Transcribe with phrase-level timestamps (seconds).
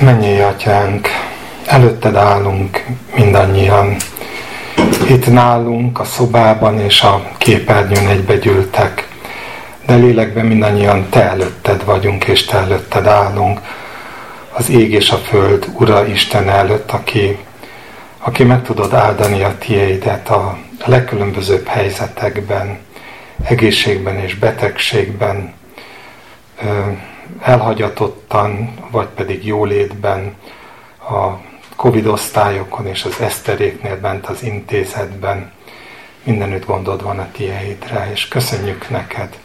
[0.00, 1.08] Mennyi atyánk,
[1.66, 3.96] előtted állunk mindannyian.
[5.08, 9.08] Itt nálunk a szobában és a képernyőn egybegyűltek,
[9.86, 13.60] de lélekben mindannyian te előtted vagyunk és te előtted állunk.
[14.52, 17.38] Az ég és a föld Ura Isten előtt, aki,
[18.18, 22.78] aki meg tudod áldani a tiédet a legkülönbözőbb helyzetekben,
[23.42, 25.54] egészségben és betegségben,
[27.40, 30.34] elhagyatottan, vagy pedig jólétben
[31.08, 31.40] a
[31.76, 35.52] Covid osztályokon és az eszteréknél bent az intézetben.
[36.24, 39.38] Mindenütt gondod van a tieidre, és köszönjük neked.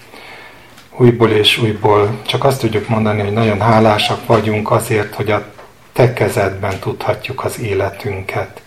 [0.97, 5.45] Újból és újból csak azt tudjuk mondani, hogy nagyon hálásak vagyunk azért, hogy a
[5.93, 8.61] te kezedben tudhatjuk az életünket.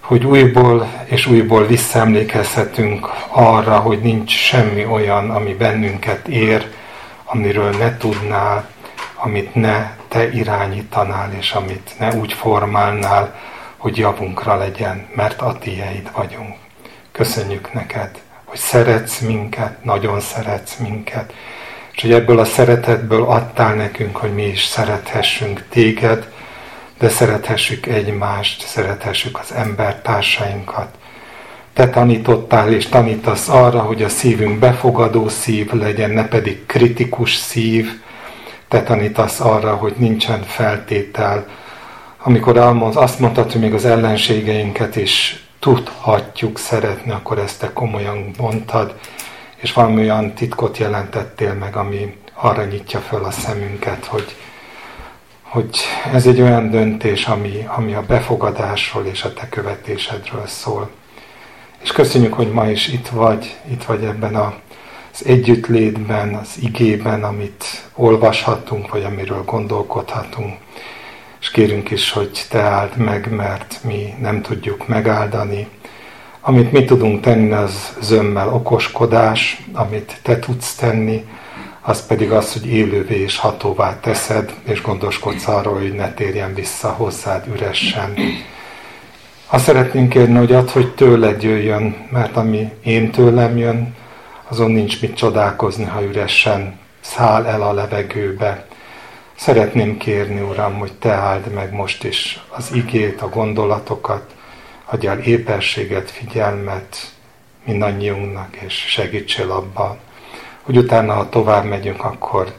[0.00, 6.66] Hogy újból és újból visszaemlékezhetünk arra, hogy nincs semmi olyan, ami bennünket ér,
[7.30, 8.68] amiről ne tudnál,
[9.14, 13.34] amit ne te irányítanál, és amit ne úgy formálnál,
[13.76, 16.56] hogy javunkra legyen, mert a tieid vagyunk.
[17.12, 18.10] Köszönjük neked,
[18.44, 21.32] hogy szeretsz minket, nagyon szeretsz minket,
[21.92, 26.28] és hogy ebből a szeretetből adtál nekünk, hogy mi is szerethessünk téged,
[26.98, 30.94] de szerethessük egymást, szerethessük az embertársainkat,
[31.78, 38.00] te tanítottál és tanítasz arra, hogy a szívünk befogadó szív legyen, ne pedig kritikus szív.
[38.68, 41.46] Te tanítasz arra, hogy nincsen feltétel.
[42.22, 42.56] Amikor
[42.94, 48.94] azt mondtad, hogy még az ellenségeinket is tudhatjuk szeretni, akkor ezt te komolyan mondtad,
[49.56, 54.36] és valami olyan titkot jelentettél meg, ami arra nyitja föl a szemünket, hogy,
[55.42, 55.78] hogy
[56.12, 60.90] ez egy olyan döntés, ami, ami a befogadásról és a te követésedről szól.
[61.82, 64.54] És köszönjük, hogy ma is itt vagy, itt vagy ebben a,
[65.12, 70.56] az együttlétben, az igében, amit olvashatunk, vagy amiről gondolkodhatunk.
[71.40, 75.68] És kérünk is, hogy Te áld meg, mert mi nem tudjuk megáldani.
[76.40, 81.24] Amit mi tudunk tenni, az zömmel okoskodás, amit Te tudsz tenni,
[81.80, 86.88] az pedig az, hogy élővé és hatóvá teszed, és gondoskodsz arról, hogy ne térjen vissza
[86.88, 88.14] hozzád üresen.
[89.50, 93.94] Azt szeretnénk kérni, hogy add, hogy tőled jöjjön, mert ami én tőlem jön,
[94.48, 98.66] azon nincs mit csodálkozni, ha üresen száll el a levegőbe.
[99.36, 104.34] Szeretném kérni, Uram, hogy Te áld meg most is az igét, a gondolatokat,
[104.84, 106.96] adjál éperséget, figyelmet
[107.64, 109.98] mindannyiunknak, és segítsél abban,
[110.62, 112.52] hogy utána, ha tovább megyünk, akkor,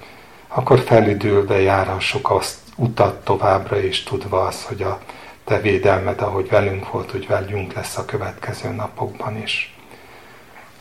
[0.48, 5.00] akkor felüdülve járhassuk azt utat továbbra is, tudva azt, hogy a
[5.50, 9.76] te védelmed, ahogy velünk volt, hogy velünk lesz a következő napokban is.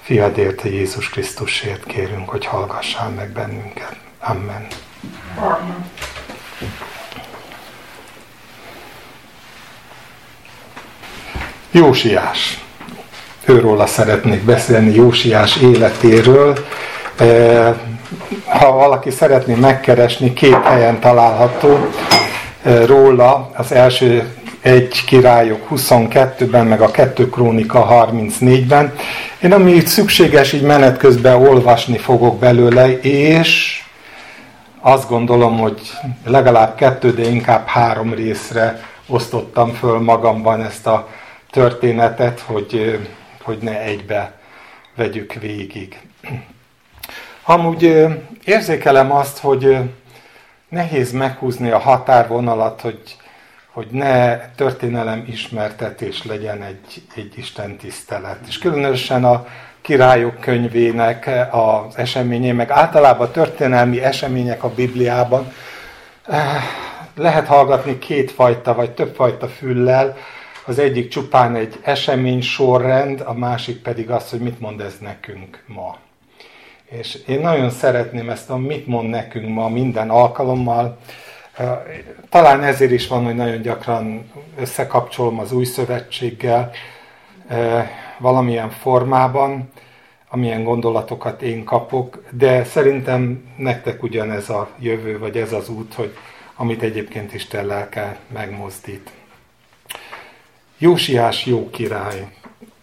[0.01, 3.97] Fiadért, Jézus Krisztusért kérünk, hogy hallgassál meg bennünket.
[4.19, 4.67] Amen.
[5.39, 5.91] Amen.
[11.71, 12.65] Jósiás.
[13.45, 16.67] Őróla szeretnék beszélni, Jósiás életéről.
[17.19, 17.27] E,
[18.45, 21.89] ha valaki szeretné megkeresni, két helyen található
[22.63, 23.51] e, róla.
[23.55, 24.38] Az első
[24.69, 28.95] egy királyok 22-ben, meg a 2 krónika 34-ben.
[29.43, 33.83] Én ami szükséges, így menet közben olvasni fogok belőle, és
[34.81, 35.81] azt gondolom, hogy
[36.25, 41.09] legalább kettő, de inkább három részre osztottam föl magamban ezt a
[41.51, 42.99] történetet, hogy,
[43.43, 44.33] hogy ne egybe
[44.97, 45.99] vegyük végig.
[47.45, 48.07] Amúgy
[48.45, 49.79] érzékelem azt, hogy
[50.69, 53.17] nehéz meghúzni a határvonalat, hogy
[53.73, 58.39] hogy ne történelem ismertetés legyen egy, egy Isten tisztelet.
[58.47, 59.47] És különösen a
[59.81, 65.53] királyok könyvének az eseményé, meg általában történelmi események a Bibliában
[66.27, 66.63] eh,
[67.15, 70.17] lehet hallgatni kétfajta vagy többfajta füllel.
[70.67, 75.63] Az egyik csupán egy esemény sorrend, a másik pedig az, hogy mit mond ez nekünk
[75.67, 75.97] ma.
[76.91, 80.99] És én nagyon szeretném ezt a mit mond nekünk ma minden alkalommal,
[82.29, 86.71] talán ezért is van, hogy nagyon gyakran összekapcsolom az új szövetséggel
[88.19, 89.71] valamilyen formában,
[90.29, 96.17] amilyen gondolatokat én kapok, de szerintem nektek ugyanez a jövő, vagy ez az út, hogy
[96.57, 99.11] amit egyébként Isten lelke megmozdít.
[100.79, 102.29] Jósiás jó király.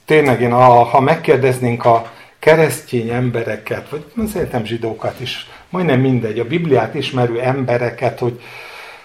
[0.06, 6.94] Tényleg én, ha megkérdeznénk a keresztény embereket, vagy szerintem zsidókat is, majdnem mindegy, a Bibliát
[6.94, 8.42] ismerő embereket, hogy,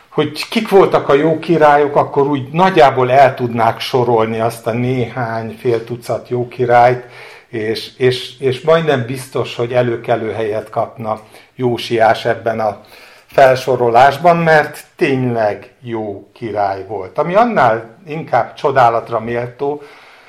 [0.08, 5.56] hogy kik voltak a jó királyok, akkor úgy nagyjából el tudnák sorolni azt a néhány
[5.60, 7.04] fél tucat jó királyt,
[7.48, 11.20] és, és, és majdnem biztos, hogy előkelő helyet kapna
[11.54, 12.80] Jósiás ebben a
[13.26, 17.18] felsorolásban, mert tényleg jó király volt.
[17.18, 19.82] Ami annál inkább csodálatra méltó,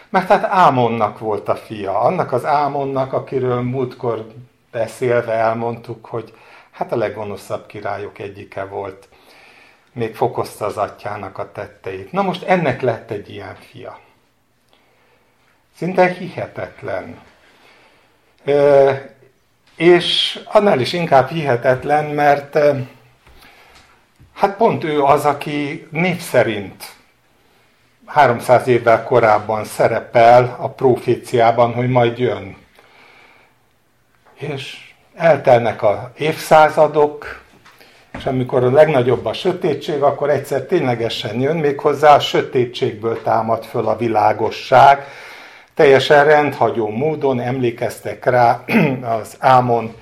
[0.09, 1.99] mert hát Ámonnak volt a fia.
[1.99, 4.25] Annak az Ámonnak, akiről múltkor
[4.71, 6.33] beszélve elmondtuk, hogy
[6.71, 9.07] hát a leggonoszabb királyok egyike volt.
[9.93, 12.11] Még fokozta az atyának a tetteit.
[12.11, 13.99] Na most ennek lett egy ilyen fia.
[15.75, 17.19] Szinte hihetetlen.
[19.75, 22.57] És annál is inkább hihetetlen, mert
[24.33, 26.95] hát pont ő az, aki név szerint
[28.05, 32.55] 300 évvel korábban szerepel a proféciában, hogy majd jön.
[34.41, 37.41] És eltelnek a évszázadok,
[38.17, 43.87] és amikor a legnagyobb a sötétség, akkor egyszer ténylegesen jön, méghozzá a sötétségből támad föl
[43.87, 45.05] a világosság,
[45.73, 48.63] teljesen rendhagyó módon emlékeztek rá
[49.19, 49.95] az Ámon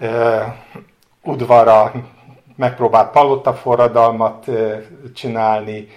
[0.00, 0.42] uh,
[1.22, 1.92] udvara,
[2.56, 4.82] megpróbált palota forradalmat uh,
[5.14, 5.88] csinálni,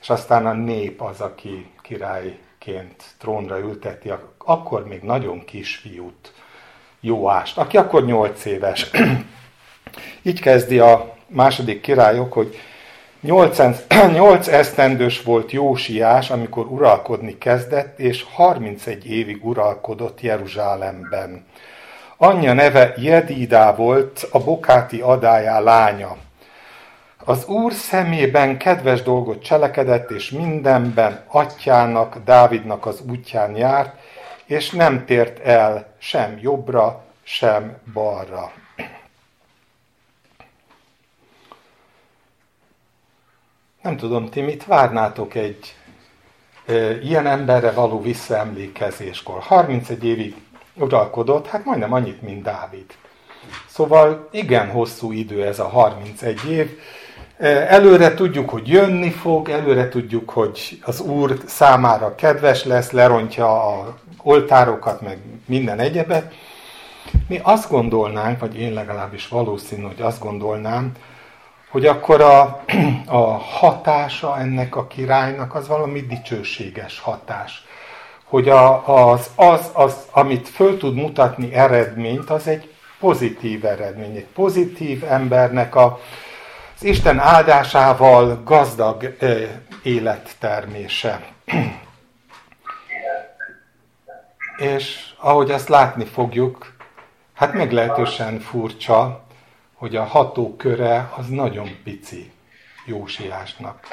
[0.00, 6.32] és aztán a nép az, aki királyként trónra ülteti, akkor még nagyon kisfiút,
[7.06, 8.90] Jóást, aki akkor nyolc éves.
[10.22, 12.58] Így kezdi a második királyok, hogy
[14.12, 21.46] Nyolc esztendős volt Jósiás, amikor uralkodni kezdett, és 31 évig uralkodott Jeruzsálemben.
[22.16, 26.16] Anyja neve Jedídá volt, a Bokáti adájá lánya.
[27.24, 33.96] Az Úr szemében kedves dolgot cselekedett, és mindenben atyának, Dávidnak az útján járt,
[34.46, 38.52] és nem tért el sem jobbra, sem balra.
[43.82, 45.74] Nem tudom, ti mit várnátok egy
[46.66, 49.42] e, ilyen emberre való visszaemlékezéskor?
[49.42, 50.34] 31 évig
[50.74, 52.86] uralkodott, hát majdnem annyit, mint Dávid.
[53.66, 56.78] Szóval igen hosszú idő ez a 31 év.
[57.38, 63.94] Előre tudjuk, hogy jönni fog, előre tudjuk, hogy az Úr számára kedves lesz, lerontja a
[64.22, 66.34] oltárokat, meg minden egyebet.
[67.28, 70.92] Mi azt gondolnánk, vagy én legalábbis valószínű, hogy azt gondolnám,
[71.68, 72.62] hogy akkor a,
[73.06, 77.64] a hatása ennek a királynak az valami dicsőséges hatás.
[78.24, 84.26] Hogy a, az, az, az, amit föl tud mutatni eredményt, az egy pozitív eredmény, egy
[84.34, 86.00] pozitív embernek a,
[86.76, 89.16] az Isten áldásával gazdag
[89.82, 91.20] élettermése.
[94.56, 96.76] És ahogy azt látni fogjuk,
[97.34, 99.24] hát meglehetősen furcsa,
[99.74, 102.32] hogy a hatóköre az nagyon pici
[102.86, 103.86] Jósiásnak.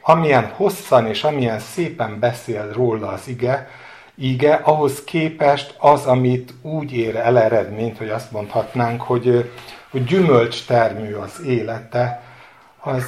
[0.00, 3.68] Amilyen hosszan és amilyen szépen beszél róla az ige,
[4.14, 9.50] ige, ahhoz képest az, amit úgy ér el eredményt, hogy azt mondhatnánk, hogy,
[9.90, 12.23] hogy gyümölcs termű az élete,
[12.84, 13.04] az,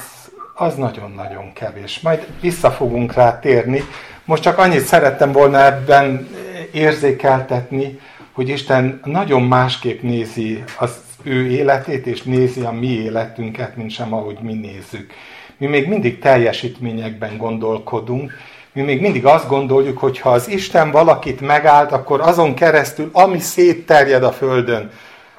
[0.53, 1.99] az nagyon-nagyon kevés.
[1.99, 3.83] Majd vissza fogunk rá térni.
[4.25, 6.27] Most csak annyit szerettem volna ebben
[6.71, 7.99] érzékeltetni,
[8.31, 14.13] hogy Isten nagyon másképp nézi az ő életét, és nézi a mi életünket, mint sem
[14.13, 15.13] ahogy mi nézzük.
[15.57, 18.31] Mi még mindig teljesítményekben gondolkodunk,
[18.71, 23.39] mi még mindig azt gondoljuk, hogy ha az Isten valakit megáld, akkor azon keresztül, ami
[23.39, 24.91] szétterjed a Földön,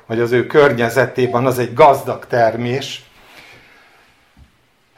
[0.06, 3.07] vagy az ő környezetében, az egy gazdag termés.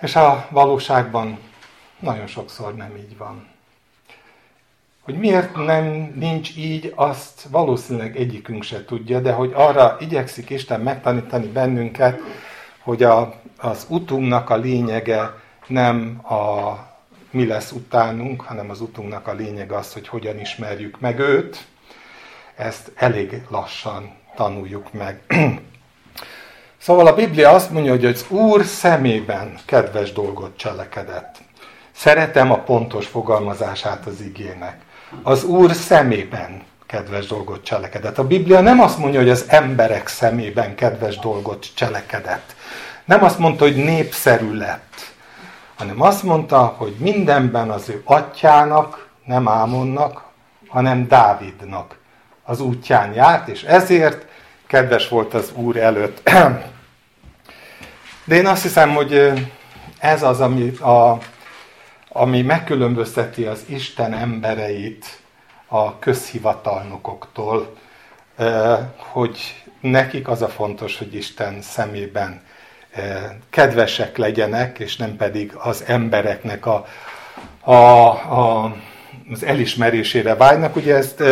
[0.01, 1.39] És a valóságban
[1.99, 3.49] nagyon sokszor nem így van.
[5.03, 10.81] Hogy miért nem nincs így, azt valószínűleg egyikünk se tudja, de hogy arra igyekszik Isten
[10.81, 12.21] megtanítani bennünket,
[12.83, 16.73] hogy a, az utunknak a lényege nem a
[17.31, 21.67] mi lesz utánunk, hanem az utunknak a lényege az, hogy hogyan ismerjük meg őt.
[22.57, 25.21] Ezt elég lassan tanuljuk meg.
[26.81, 31.37] Szóval a Biblia azt mondja, hogy az Úr szemében kedves dolgot cselekedett.
[31.93, 34.81] Szeretem a pontos fogalmazását az igének
[35.23, 38.19] az Úr szemében kedves dolgot cselekedett.
[38.19, 42.55] A Biblia nem azt mondja, hogy az emberek szemében kedves dolgot cselekedett.
[43.05, 45.13] Nem azt mondta, hogy népszerű lett,
[45.77, 50.25] hanem azt mondta, hogy mindenben az ő atyának, nem Ámonnak,
[50.69, 51.99] hanem Dávidnak
[52.45, 54.27] az útján járt, és ezért
[54.71, 56.31] kedves volt az Úr előtt.
[58.25, 59.33] De én azt hiszem, hogy
[59.99, 61.19] ez az, ami a
[62.13, 65.21] ami megkülönbözteti az Isten embereit
[65.67, 67.77] a közhivatalnokoktól,
[68.97, 72.43] hogy nekik az a fontos, hogy Isten szemében
[73.51, 76.87] kedvesek legyenek, és nem pedig az embereknek a,
[77.61, 78.75] a, a,
[79.33, 80.77] az elismerésére vágynak.
[80.77, 81.23] Ugye ezt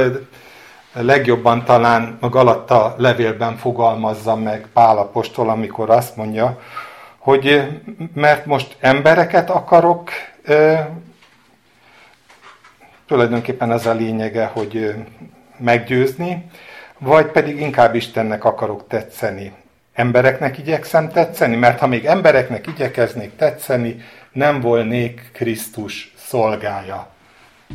[1.01, 6.61] legjobban talán a Galatta levélben fogalmazza meg Pálapostól, amikor azt mondja,
[7.19, 7.69] hogy
[8.15, 10.11] mert most embereket akarok,
[13.07, 14.95] tulajdonképpen ez a lényege, hogy
[15.57, 16.51] meggyőzni,
[16.99, 19.53] vagy pedig inkább Istennek akarok tetszeni.
[19.95, 24.03] Embereknek igyekszem tetszeni, mert ha még embereknek igyekeznék tetszeni,
[24.33, 27.09] nem volnék Krisztus szolgája,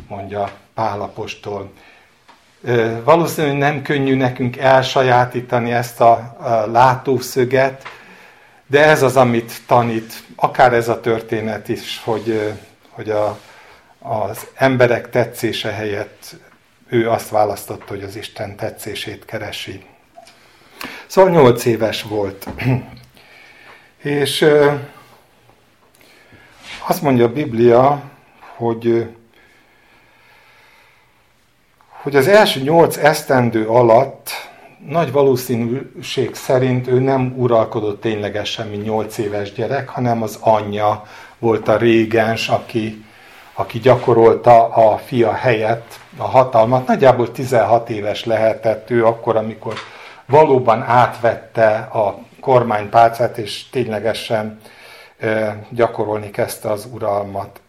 [0.08, 1.72] mondja Pálapostól.
[3.04, 6.36] Valószínűleg nem könnyű nekünk elsajátítani ezt a
[6.72, 7.82] látószöget,
[8.66, 12.52] de ez az, amit tanít, akár ez a történet is, hogy,
[12.90, 13.38] hogy a,
[13.98, 16.36] az emberek tetszése helyett
[16.88, 19.84] ő azt választotta, hogy az Isten tetszését keresi.
[21.06, 22.48] Szóval nyolc éves volt.
[24.02, 24.46] És
[26.86, 28.02] azt mondja a Biblia,
[28.56, 29.14] hogy,
[32.04, 34.30] hogy az első nyolc esztendő alatt
[34.88, 41.02] nagy valószínűség szerint ő nem uralkodott ténylegesen, mint nyolc éves gyerek, hanem az anyja
[41.38, 43.04] volt a régens, aki,
[43.54, 46.86] aki gyakorolta a fia helyett a hatalmat.
[46.86, 49.74] Nagyjából 16 éves lehetett ő akkor, amikor
[50.26, 54.60] valóban átvette a kormánypálcát, és ténylegesen
[55.70, 57.60] gyakorolni kezdte az uralmat.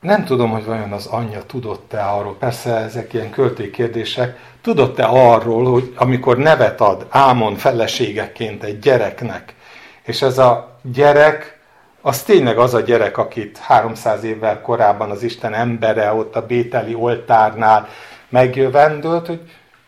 [0.00, 5.92] Nem tudom, hogy vajon az anyja tudott-e arról, persze ezek ilyen költékérdések, tudott-e arról, hogy
[5.96, 9.54] amikor nevet ad Ámon feleségeként egy gyereknek,
[10.02, 11.58] és ez a gyerek,
[12.00, 16.94] az tényleg az a gyerek, akit 300 évvel korábban az Isten embere ott a Bételi
[16.94, 17.88] oltárnál
[18.28, 19.40] megjövendőlt, hogy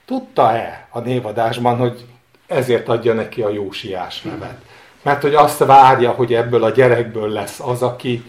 [0.06, 2.06] tudta-e a névadásban, hogy
[2.46, 4.56] ezért adja neki a Jósiás nevet.
[5.02, 8.24] Mert hogy azt várja, hogy ebből a gyerekből lesz az, aki,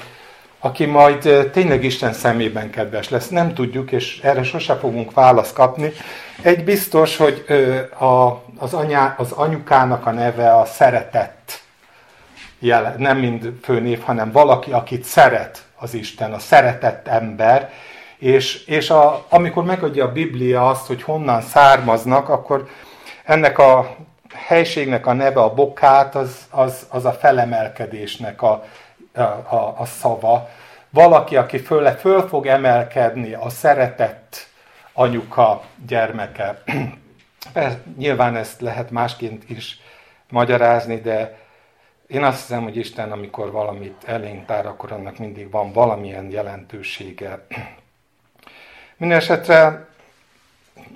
[0.65, 3.27] aki majd tényleg Isten szemében kedves lesz.
[3.27, 5.91] Nem tudjuk, és erre sose fogunk választ kapni.
[6.41, 7.45] Egy biztos, hogy
[7.99, 11.61] a, az, anyá, az anyukának a neve a szeretett,
[12.59, 17.71] jele, nem mind főnév, hanem valaki, akit szeret az Isten, a szeretett ember,
[18.17, 22.67] és, és a, amikor megadja a Biblia azt, hogy honnan származnak, akkor
[23.23, 23.95] ennek a
[24.33, 28.63] helységnek a neve, a bokát, az, az, az a felemelkedésnek a,
[29.13, 30.49] a, a, a szava.
[30.89, 34.47] Valaki, aki föl, föl fog emelkedni, a szeretett
[34.93, 36.63] anyuka gyermeke.
[37.53, 39.79] Persze, nyilván ezt lehet másként is
[40.29, 41.37] magyarázni, de
[42.07, 47.45] én azt hiszem, hogy Isten, amikor valamit elénk tár, akkor annak mindig van valamilyen jelentősége.
[48.97, 49.87] Mindenesetre,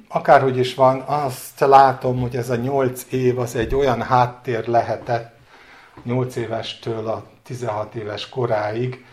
[0.07, 5.35] akárhogy is van, azt látom, hogy ez a nyolc év az egy olyan háttér lehetett,
[6.03, 9.05] nyolc évestől a 16 éves koráig,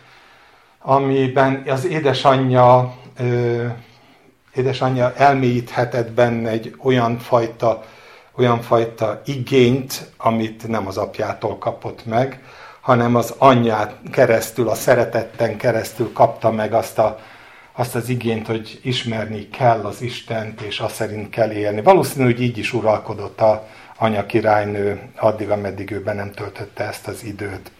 [0.79, 2.97] amiben az édesanyja,
[4.55, 7.83] édesanyja elmélyíthetett benne egy olyan fajta,
[8.37, 12.43] olyan fajta igényt, amit nem az apjától kapott meg,
[12.81, 17.19] hanem az anyját keresztül, a szeretetten keresztül kapta meg azt a
[17.77, 21.81] azt az igényt, hogy ismerni kell az Istent, és azt szerint kell élni.
[21.81, 27.07] Valószínű, hogy így is uralkodott a anya királynő, addig, ameddig ő be nem töltötte ezt
[27.07, 27.71] az időt.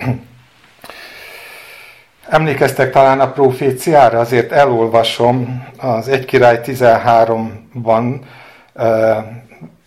[2.29, 8.19] Emlékeztek talán a proféciára, azért elolvasom az 1 király 13-ban,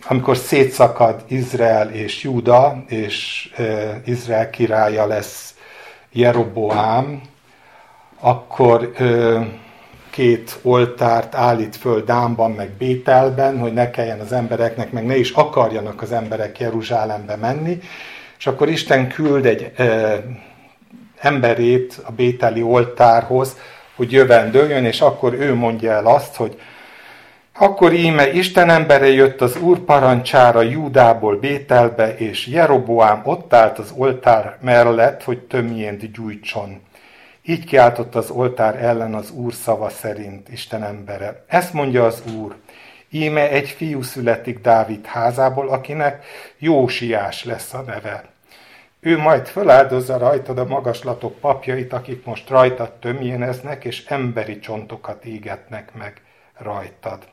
[0.08, 3.48] amikor szétszakad Izrael és Júda, és
[4.04, 5.54] Izrael királya lesz
[6.12, 7.20] Jeroboám,
[8.20, 8.92] akkor
[10.10, 15.30] két oltárt állít föl Dámban, meg Bételben, hogy ne kelljen az embereknek, meg ne is
[15.30, 17.78] akarjanak az emberek Jeruzsálembe menni,
[18.38, 19.72] és akkor Isten küld egy
[21.20, 23.56] emberét a bételi oltárhoz,
[23.96, 26.60] hogy jövendőjön, és akkor ő mondja el azt, hogy
[27.60, 33.92] akkor íme Isten embere jött az úr parancsára Júdából Bételbe, és Jeroboám ott állt az
[33.96, 36.80] oltár mellett, hogy tömjént gyújtson.
[37.42, 41.44] Így kiáltott az oltár ellen az Úr szava szerint, Isten embere.
[41.46, 42.54] Ezt mondja az Úr,
[43.10, 46.24] íme egy fiú születik Dávid házából, akinek
[46.58, 48.24] Jósiás lesz a neve.
[49.00, 55.94] Ő majd föláldozza rajtad a magaslatok papjait, akik most rajtad tömjéneznek, és emberi csontokat égetnek
[55.94, 56.22] meg
[56.56, 57.28] rajtad.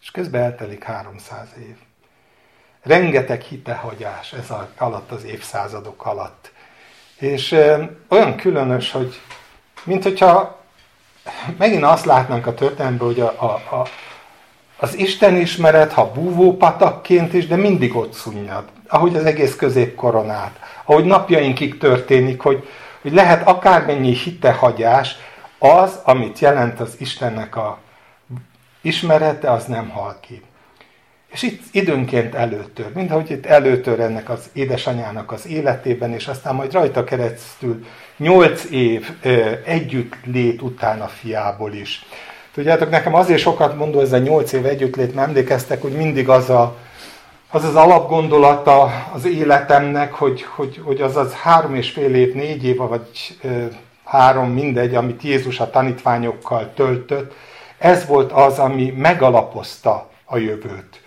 [0.00, 1.76] És közben eltelik 300 év.
[2.82, 6.52] Rengeteg hitehagyás ez alatt az évszázadok alatt.
[7.18, 7.52] És
[8.08, 9.20] olyan különös, hogy
[9.84, 10.64] mint hogyha
[11.58, 13.86] megint azt látnánk a történetben, hogy a, a, a,
[14.76, 18.64] az Isten ismeret, ha búvópatakként is, de mindig ott szunnyad.
[18.88, 20.60] Ahogy az egész középkoronát.
[20.84, 22.68] Ahogy napjainkig történik, hogy,
[23.02, 25.16] hogy lehet akármennyi hitehagyás,
[25.58, 27.78] az, amit jelent az Istennek a
[28.80, 30.42] ismerete az nem hal ki.
[31.26, 36.54] És itt időnként előtör, mint ahogy itt előtör ennek az édesanyának az életében, és aztán
[36.54, 39.10] majd rajta keresztül nyolc év
[39.64, 42.04] együttlét után a fiából is.
[42.56, 46.50] Tudjátok, nekem azért sokat mondó ez a nyolc év együttlét, mert emlékeztek, hogy mindig az
[46.50, 46.76] a,
[47.50, 52.64] az, az alapgondolata az életemnek, hogy, hogy, hogy az az három és fél év, négy
[52.64, 53.64] év, vagy ö,
[54.04, 57.34] három, mindegy, amit Jézus a tanítványokkal töltött,
[57.78, 61.00] ez volt az, ami megalapozta a jövőt.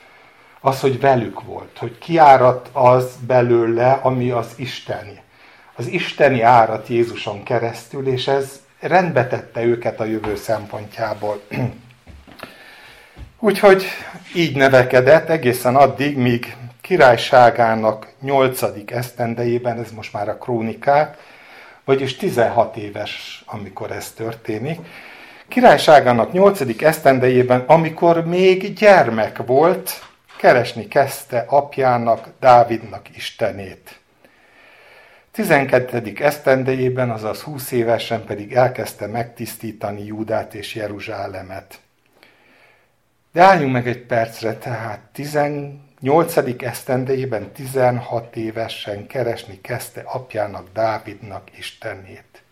[0.61, 5.21] Az, hogy velük volt, hogy kiárat az belőle, ami az isteni.
[5.75, 11.41] Az isteni árat Jézuson keresztül, és ez rendbe tette őket a jövő szempontjából.
[13.39, 13.85] Úgyhogy
[14.35, 21.17] így nevekedett egészen addig, míg királyságának nyolcadik esztendejében, ez most már a krónikák,
[21.85, 24.79] vagyis 16 éves, amikor ez történik,
[25.47, 30.03] királyságának nyolcadik esztendejében, amikor még gyermek volt,
[30.37, 33.98] keresni kezdte apjának, Dávidnak Istenét.
[35.31, 36.13] 12.
[36.15, 41.79] esztendejében, azaz 20 évesen pedig elkezdte megtisztítani Júdát és Jeruzsálemet.
[43.31, 46.37] De álljunk meg egy percre, tehát 18.
[46.57, 52.43] esztendejében 16 évesen keresni kezdte apjának, Dávidnak Istenét.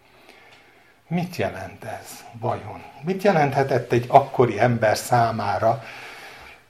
[1.07, 2.83] Mit jelent ez vajon?
[3.01, 5.83] Mit jelenthetett egy akkori ember számára?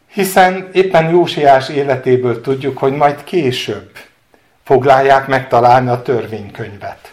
[0.08, 3.92] Hiszen éppen Jósiás életéből tudjuk, hogy majd később
[4.68, 7.12] foglalják megtalálni a törvénykönyvet.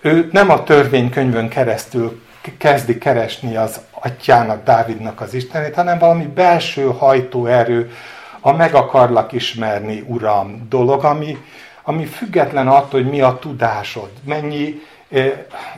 [0.00, 2.22] Ő nem a törvénykönyvön keresztül
[2.58, 7.92] kezdi keresni az atyának, Dávidnak az Istenét, hanem valami belső hajtóerő,
[8.40, 11.38] a meg akarlak ismerni, Uram, dolog, ami,
[11.82, 15.32] ami független attól, hogy mi a tudásod, mennyi eh,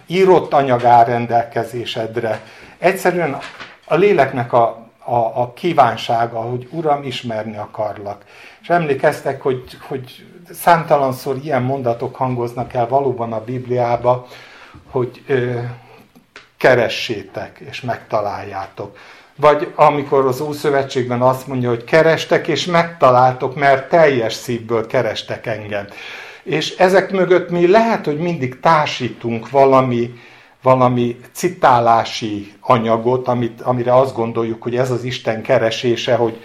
[0.07, 2.41] írott anyag áll rendelkezésedre.
[2.79, 3.39] Egyszerűen
[3.85, 8.25] a léleknek a, a, a kívánsága, hogy Uram, ismerni akarlak.
[8.63, 14.27] És emlékeztek, hogy, hogy számtalanszor ilyen mondatok hangoznak el valóban a Bibliába,
[14.91, 15.59] hogy ö,
[16.57, 18.97] keressétek és megtaláljátok.
[19.37, 25.87] Vagy amikor az Ószövetségben azt mondja, hogy kerestek és megtaláltok, mert teljes szívből kerestek engem.
[26.43, 30.11] És ezek mögött mi lehet, hogy mindig társítunk valami,
[30.63, 36.43] valami citálási anyagot, amit, amire azt gondoljuk, hogy ez az Isten keresése, hogy,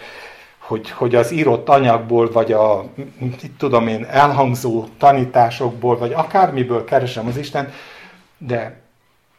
[0.57, 2.85] hogy, hogy az írott anyagból, vagy a,
[3.17, 7.73] mit tudom én, elhangzó tanításokból, vagy akármiből keresem az Isten,
[8.37, 8.81] de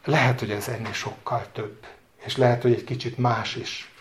[0.05, 1.77] lehet, hogy ez ennél sokkal több.
[2.25, 3.91] És lehet, hogy egy kicsit más is.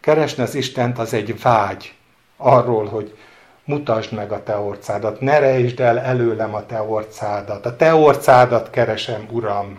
[0.00, 1.94] Keresni az Istent az egy vágy
[2.36, 3.16] arról, hogy
[3.64, 8.70] mutasd meg a te orcádat, ne rejtsd el előlem a te orcádat, a te orcádat
[8.70, 9.78] keresem, Uram,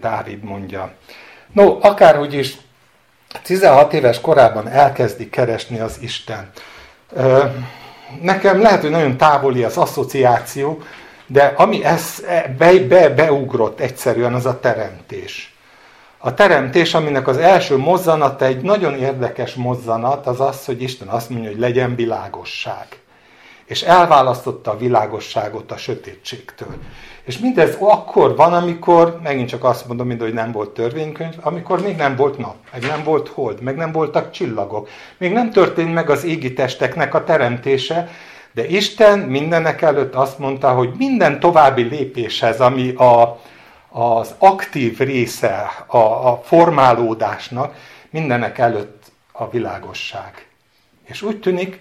[0.00, 0.92] Dávid mondja.
[1.52, 2.56] No, akárhogy is
[3.42, 6.50] 16 éves korában elkezdi keresni az Isten.
[8.20, 10.82] Nekem lehet, hogy nagyon távoli az asszociáció,
[11.26, 12.24] de ami ez
[12.58, 15.54] be, be, beugrott egyszerűen, az a teremtés.
[16.18, 21.30] A teremtés, aminek az első mozzanata egy nagyon érdekes mozzanat, az az, hogy Isten azt
[21.30, 22.86] mondja, hogy legyen világosság.
[23.64, 26.74] És elválasztotta a világosságot a sötétségtől.
[27.24, 31.80] És mindez akkor van, amikor, megint csak azt mondom, mind, hogy nem volt törvénykönyv, amikor
[31.82, 34.88] még nem volt nap, meg nem volt hold, meg nem voltak csillagok.
[35.18, 38.10] Még nem történt meg az égi testeknek a teremtése,
[38.52, 43.40] de Isten mindenek előtt azt mondta, hogy minden további lépéshez, ami a,
[43.88, 47.74] az aktív része a, a formálódásnak,
[48.10, 50.46] mindenek előtt a világosság.
[51.04, 51.80] És úgy tűnik,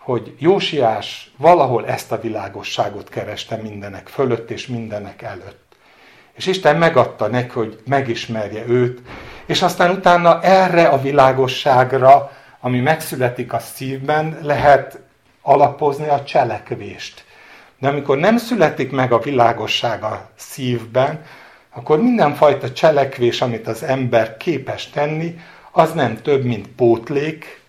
[0.00, 5.76] hogy Jósiás valahol ezt a világosságot kereste mindenek fölött és mindenek előtt.
[6.32, 9.00] És Isten megadta neki, hogy megismerje őt,
[9.46, 15.00] és aztán utána erre a világosságra, ami megszületik a szívben, lehet
[15.42, 17.24] alapozni a cselekvést.
[17.78, 21.22] De amikor nem születik meg a világosság a szívben,
[21.70, 25.38] akkor mindenfajta cselekvés, amit az ember képes tenni,
[25.72, 27.59] az nem több, mint pótlék,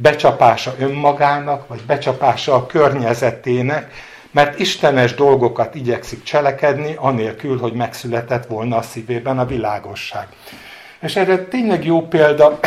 [0.00, 3.92] becsapása önmagának, vagy becsapása a környezetének,
[4.30, 10.26] mert istenes dolgokat igyekszik cselekedni, anélkül, hogy megszületett volna a szívében a világosság.
[11.00, 12.58] És erre tényleg jó példa,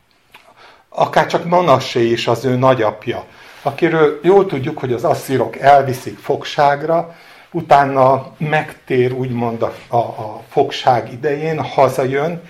[0.88, 3.24] akár csak Manassé is az ő nagyapja,
[3.62, 7.16] akiről jól tudjuk, hogy az asszírok elviszik fogságra,
[7.52, 12.42] utána megtér úgymond a, a, a fogság idején, hazajön,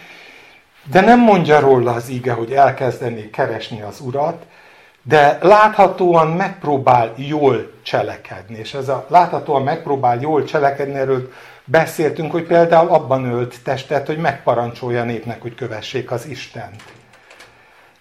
[0.90, 4.44] de nem mondja róla az ige, hogy elkezdené keresni az urat,
[5.02, 8.58] de láthatóan megpróbál jól cselekedni.
[8.58, 11.30] És ez a láthatóan megpróbál jól cselekedni, erről
[11.70, 16.82] Beszéltünk, hogy például abban ölt testet, hogy megparancsolja népnek, hogy kövessék az Istent.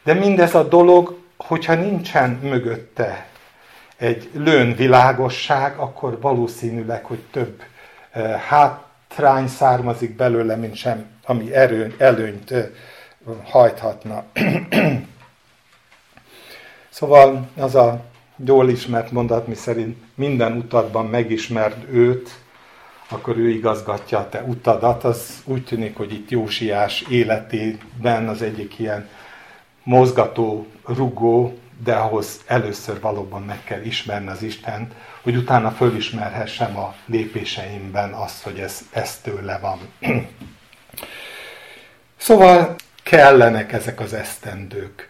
[0.03, 3.25] De mindez a dolog, hogyha nincsen mögötte
[3.97, 7.61] egy lőn világosság, akkor valószínűleg, hogy több
[8.11, 12.53] eh, hátrány származik belőle, mint sem, ami erőn, előnyt
[13.43, 14.23] hajthatna.
[16.89, 18.01] szóval az a
[18.45, 22.29] jól ismert mondat, mi szerint minden utatban megismerd őt,
[23.09, 25.03] akkor ő igazgatja a te utadat.
[25.03, 29.09] Az úgy tűnik, hogy itt Jósiás életében az egyik ilyen
[29.83, 36.95] mozgató, rugó, de ahhoz először valóban meg kell ismerni az Istent, hogy utána fölismerhessem a
[37.05, 39.79] lépéseimben azt, hogy ez, ez tőle van.
[42.17, 45.09] szóval kellenek ezek az esztendők.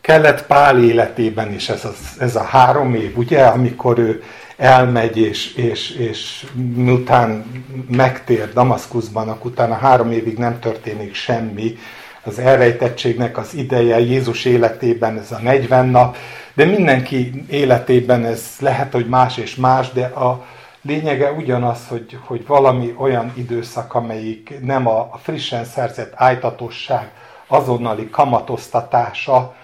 [0.00, 4.22] Kellett Pál életében is ez, az, ez a három év, ugye, amikor ő
[4.56, 7.44] elmegy, és, és, és miután
[7.90, 11.78] megtér Damaszkuszban, akkor utána három évig nem történik semmi,
[12.24, 16.16] az elrejtettségnek az ideje Jézus életében ez a 40 nap,
[16.54, 20.46] de mindenki életében ez lehet, hogy más és más, de a
[20.84, 27.12] lényege ugyanaz, hogy, hogy valami olyan időszak, amelyik nem a, frissen szerzett ájtatosság
[27.46, 29.54] azonnali kamatoztatása,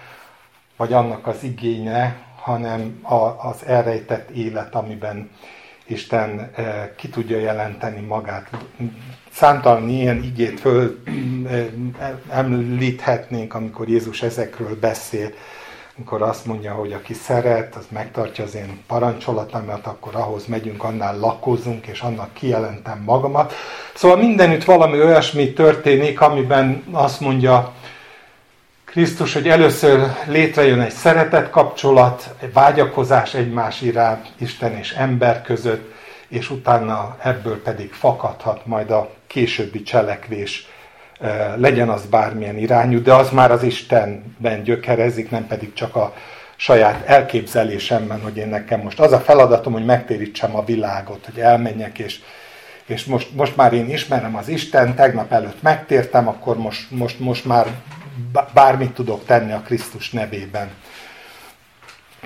[0.77, 3.15] vagy annak az igénye, hanem a,
[3.47, 5.29] az elrejtett élet, amiben
[5.85, 8.49] Isten eh, ki tudja jelenteni magát.
[9.31, 11.03] Számtalan ilyen igét föl
[11.49, 11.65] eh,
[12.29, 15.29] említhetnénk, amikor Jézus ezekről beszél,
[16.01, 21.19] amikor azt mondja, hogy aki szeret, az megtartja az én parancsolatomat, akkor ahhoz megyünk, annál
[21.19, 23.53] lakozunk, és annak kijelentem magamat.
[23.93, 27.73] Szóval mindenütt valami olyasmi történik, amiben azt mondja
[28.85, 35.93] Krisztus, hogy először létrejön egy szeretet kapcsolat, egy vágyakozás egymás iránt, Isten és ember között,
[36.27, 40.67] és utána ebből pedig fakadhat majd a későbbi cselekvés,
[41.55, 46.13] legyen az bármilyen irányú, de az már az Istenben gyökerezik, nem pedig csak a
[46.55, 51.99] saját elképzelésemben, hogy én nekem most az a feladatom, hogy megtérítsem a világot, hogy elmenjek,
[51.99, 52.19] és,
[52.85, 57.45] és most, most már én ismerem az Isten, tegnap előtt megtértem, akkor most, most, most
[57.45, 57.67] már
[58.53, 60.69] bármit tudok tenni a Krisztus nevében.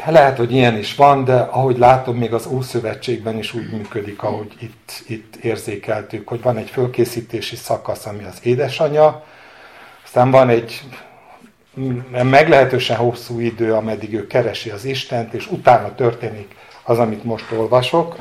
[0.03, 4.55] Lehet, hogy ilyen is van, de ahogy látom, még az Ószövetségben is úgy működik, ahogy
[4.59, 9.23] itt, itt érzékeltük, hogy van egy fölkészítési szakasz, ami az édesanyja,
[10.03, 10.81] aztán van egy
[12.23, 18.15] meglehetősen hosszú idő, ameddig ő keresi az Istent, és utána történik az, amit most olvasok.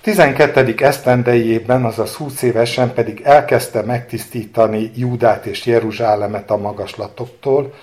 [0.00, 0.74] 12.
[0.78, 7.74] esztendejében, azaz 20 évesen pedig elkezdte megtisztítani Júdát és Jeruzsálemet a magaslatoktól,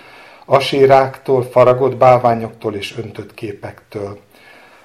[0.46, 4.18] aséráktól, faragott bálványoktól és öntött képektől.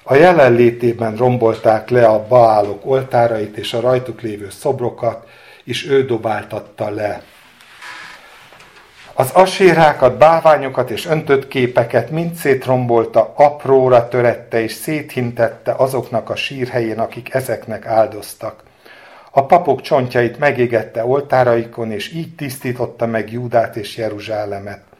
[0.02, 5.28] A jelenlétében rombolták le a baálok oltárait és a rajtuk lévő szobrokat,
[5.64, 7.22] és ő dobáltatta le.
[9.14, 16.98] Az asérákat, báványokat és öntött képeket mind szétrombolta, apróra törette és széthintette azoknak a sírhelyén,
[16.98, 18.62] akik ezeknek áldoztak.
[19.30, 24.91] A papok csontjait megégette oltáraikon, és így tisztította meg Júdát és Jeruzsálemet.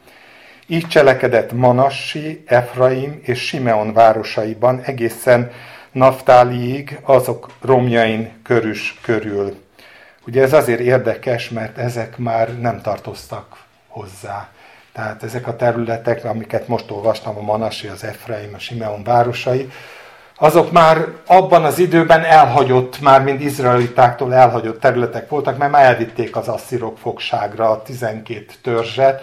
[0.73, 5.51] Így cselekedett Manassi, Efraim és Simeon városaiban egészen
[5.91, 9.55] Naftáliig, azok romjain körüs körül.
[10.27, 13.57] Ugye ez azért érdekes, mert ezek már nem tartoztak
[13.87, 14.49] hozzá.
[14.93, 19.71] Tehát ezek a területek, amiket most olvastam, a Manasi, az Efraim, a Simeon városai,
[20.37, 26.35] azok már abban az időben elhagyott, már mind izraelitáktól elhagyott területek voltak, mert már elvitték
[26.35, 29.21] az asszirok fogságra a 12 törzset.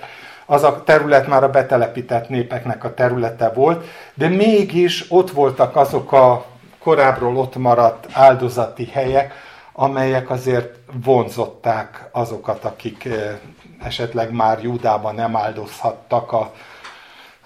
[0.51, 6.13] Az a terület már a betelepített népeknek a területe volt, de mégis ott voltak azok
[6.13, 6.45] a
[6.79, 9.33] korábbról ott maradt áldozati helyek,
[9.73, 13.39] amelyek azért vonzották azokat, akik eh,
[13.83, 16.53] esetleg már Júdában nem áldozhattak a,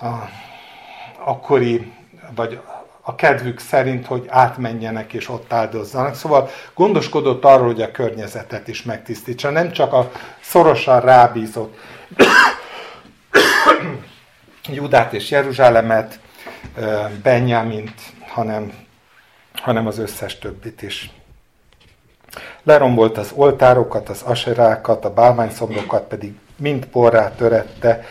[0.00, 0.28] a
[1.24, 1.92] akkori,
[2.34, 2.60] vagy
[3.00, 6.14] a kedvük szerint, hogy átmenjenek és ott áldozzanak.
[6.14, 11.76] Szóval gondoskodott arról, hogy a környezetet is megtisztítsa, nem csak a szorosan rábízott
[14.68, 16.20] Judát és Jeruzsálemet,
[17.22, 17.92] Benyámint,
[18.26, 18.72] hanem,
[19.54, 21.10] hanem az összes többit is.
[22.62, 28.04] Lerombolt az oltárokat, az aserákat, a bálványszomrokat pedig mind porrá törette,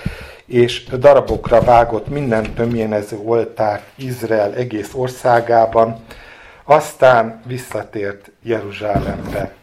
[0.45, 6.03] és darabokra vágott minden tömjénező oltárt Izrael egész országában,
[6.63, 9.53] aztán visszatért Jeruzsálembe.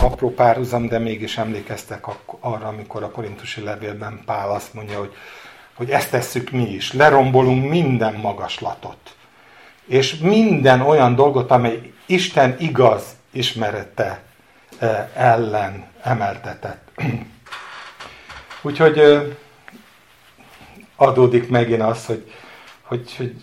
[0.00, 2.06] Apró párhuzam, de mégis emlékeztek
[2.40, 5.12] arra, amikor a korintusi levélben Pál azt mondja, hogy,
[5.74, 9.16] hogy ezt tesszük mi is, lerombolunk minden magaslatot
[9.86, 14.22] és minden olyan dolgot, amely Isten igaz ismerete
[15.14, 16.88] ellen emeltetett.
[18.62, 19.00] Úgyhogy
[20.96, 22.32] adódik megint az, hogy,
[22.84, 23.34] hogy, hogy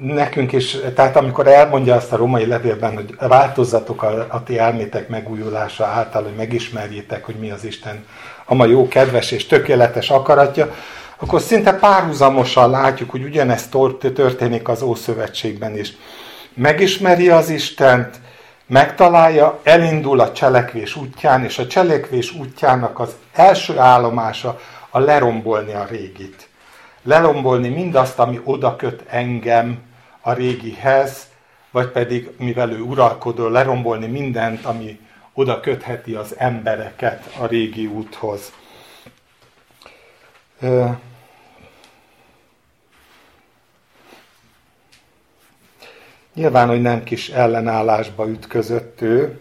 [0.00, 5.08] nekünk is, tehát amikor elmondja azt a romai levélben, hogy változzatok a, a ti elmétek
[5.08, 8.06] megújulása által, hogy megismerjétek, hogy mi az Isten
[8.44, 10.74] ama jó, kedves és tökéletes akaratja,
[11.16, 13.76] akkor szinte párhuzamosan látjuk, hogy ugyanezt
[14.14, 15.92] történik az Ószövetségben is.
[16.54, 18.20] Megismeri az Istent,
[18.66, 25.86] megtalálja, elindul a cselekvés útján, és a cselekvés útjának az első állomása a lerombolni a
[25.90, 26.47] régit.
[27.02, 29.82] Lerombolni mindazt, ami oda köt engem
[30.20, 31.28] a régihez,
[31.70, 35.00] vagy pedig, mivel ő uralkodó, lerombolni mindent, ami
[35.32, 38.52] oda kötheti az embereket a régi úthoz.
[46.34, 49.40] Nyilván, hogy nem kis ellenállásba ütközött ő,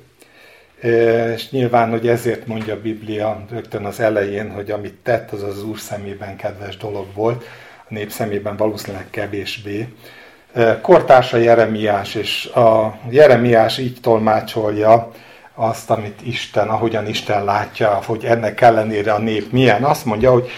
[1.36, 5.63] és nyilván, hogy ezért mondja a Biblia rögtön az elején, hogy amit tett, az az
[5.63, 7.46] Úr szemében kedves dolog volt,
[7.78, 9.88] a nép szemében valószínűleg kevésbé.
[10.82, 15.12] Kortársa Jeremiás, és a Jeremiás így tolmácsolja
[15.54, 19.84] azt, amit Isten, ahogyan Isten látja, hogy ennek ellenére a nép milyen.
[19.84, 20.50] Azt mondja, hogy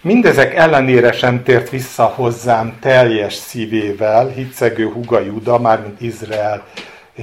[0.00, 6.66] Mindezek ellenére sem tért vissza hozzám teljes szívével, hitszegő Huga Juda, mármint Izrael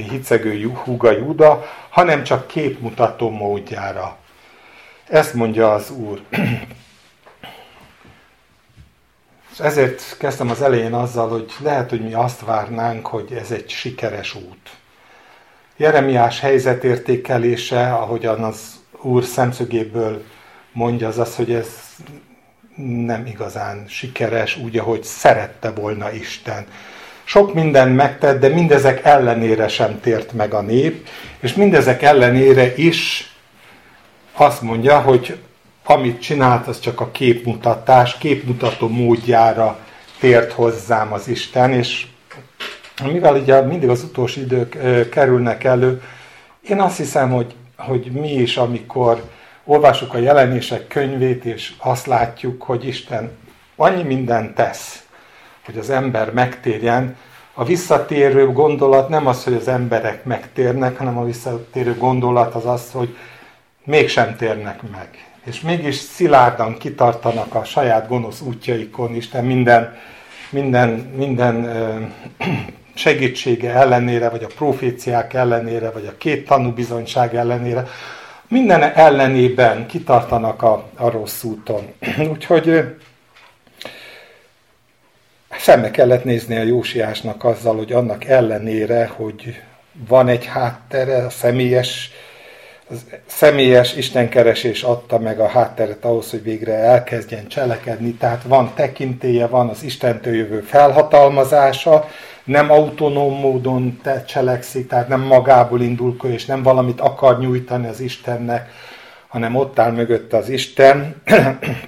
[0.02, 4.18] hitszegő Huga Juda, hanem csak képmutató módjára.
[5.08, 6.22] Ezt mondja az Úr.
[9.52, 13.70] És ezért kezdtem az elején azzal, hogy lehet, hogy mi azt várnánk, hogy ez egy
[13.70, 14.70] sikeres út.
[15.78, 20.24] Jeremiás helyzetértékelése, ahogyan az Úr szemszögéből
[20.72, 21.68] mondja, az az, hogy ez
[23.06, 26.68] nem igazán sikeres, úgy, ahogy szerette volna Isten.
[27.26, 31.08] Sok minden megtett, de mindezek ellenére sem tért meg a nép,
[31.40, 33.34] és mindezek ellenére is
[34.34, 35.38] azt mondja, hogy
[35.84, 39.80] amit csinált, az csak a képmutatás, képmutató módjára
[40.20, 42.06] tért hozzám az Isten, és
[43.04, 44.78] mivel ugye mindig az utolsó idők
[45.10, 46.02] kerülnek elő,
[46.70, 49.24] én azt hiszem, hogy, hogy mi is, amikor
[49.64, 53.32] olvassuk a jelenések könyvét, és azt látjuk, hogy Isten
[53.76, 55.04] annyi mindent tesz,
[55.66, 57.16] hogy az ember megtérjen.
[57.54, 62.92] A visszatérő gondolat nem az, hogy az emberek megtérnek, hanem a visszatérő gondolat az az,
[62.92, 63.16] hogy
[63.84, 65.08] mégsem térnek meg.
[65.44, 69.98] És mégis szilárdan kitartanak a saját gonosz útjaikon, Isten minden,
[70.50, 71.70] minden, minden
[72.94, 77.88] segítsége ellenére, vagy a proféciák ellenére, vagy a két tanúbizonyság ellenére,
[78.48, 81.94] minden ellenében kitartanak a, a rossz úton.
[82.32, 82.96] Úgyhogy
[85.66, 89.62] szembe kellett nézni a Jósiásnak azzal, hogy annak ellenére, hogy
[90.08, 92.12] van egy háttere, a személyes,
[92.90, 99.48] az személyes istenkeresés adta meg a hátteret ahhoz, hogy végre elkezdjen cselekedni, tehát van tekintéje,
[99.48, 102.10] van az Istentől jövő felhatalmazása,
[102.44, 107.88] nem autonóm módon te cselekszik, tehát nem magából indul ki, és nem valamit akar nyújtani
[107.88, 108.70] az Istennek,
[109.28, 111.22] hanem ott áll mögött az Isten,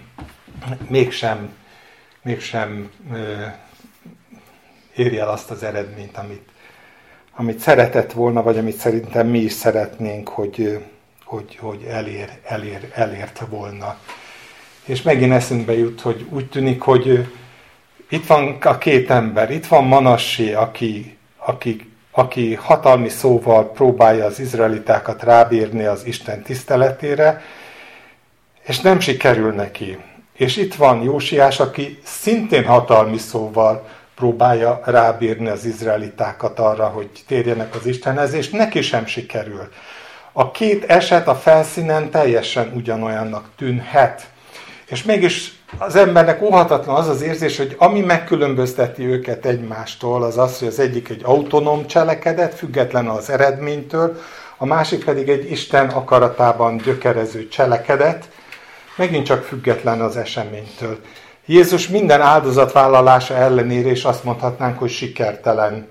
[0.90, 1.50] mégsem,
[2.22, 2.90] mégsem
[4.98, 6.50] érje el azt az eredményt, amit,
[7.36, 10.86] amit szeretett volna, vagy amit szerintem mi is szeretnénk, hogy,
[11.24, 13.98] hogy, hogy elér, elér, elért volna.
[14.86, 17.28] És megint eszünkbe jut, hogy úgy tűnik, hogy
[18.10, 24.40] itt van a két ember, itt van Manassé, aki, aki, aki hatalmi szóval próbálja az
[24.40, 27.42] izraelitákat rábírni az Isten tiszteletére,
[28.62, 29.98] és nem sikerül neki.
[30.34, 37.76] És itt van Jósiás, aki szintén hatalmi szóval próbálja rábírni az izraelitákat arra, hogy térjenek
[37.76, 39.68] az Istenhez, és neki sem sikerül.
[40.32, 44.28] A két eset a felszínen teljesen ugyanolyannak tűnhet.
[44.86, 50.60] És mégis az embernek óhatatlan az az érzés, hogy ami megkülönbözteti őket egymástól, az az,
[50.60, 54.22] hogy az egyik egy autonóm cselekedet, független az eredménytől,
[54.58, 58.30] a másik pedig egy Isten akaratában gyökerező cselekedet,
[58.96, 61.00] megint csak független az eseménytől.
[61.50, 65.88] Jézus minden áldozatvállalása ellenére is azt mondhatnánk, hogy sikertelen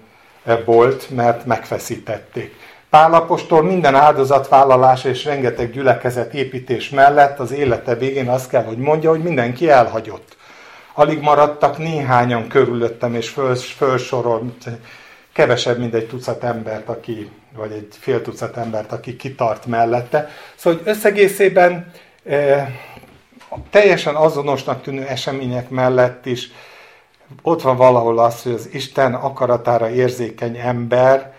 [0.64, 2.54] volt, mert megfeszítették.
[2.90, 9.10] Pálapostól minden áldozatvállalás és rengeteg gyülekezet építés mellett az élete végén azt kell, hogy mondja,
[9.10, 10.36] hogy mindenki elhagyott.
[10.94, 14.64] Alig maradtak néhányan körülöttem, és föl, fölsorolt
[15.32, 20.30] kevesebb, mint egy tucat embert, aki, vagy egy fél tucat embert, aki kitart mellette.
[20.56, 21.92] Szóval, hogy összegészében
[23.50, 26.50] e, teljesen azonosnak tűnő események mellett is
[27.42, 31.34] ott van valahol az, hogy az Isten akaratára érzékeny ember,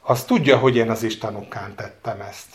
[0.00, 2.46] az tudja, hogy én az Isten okán tettem ezt.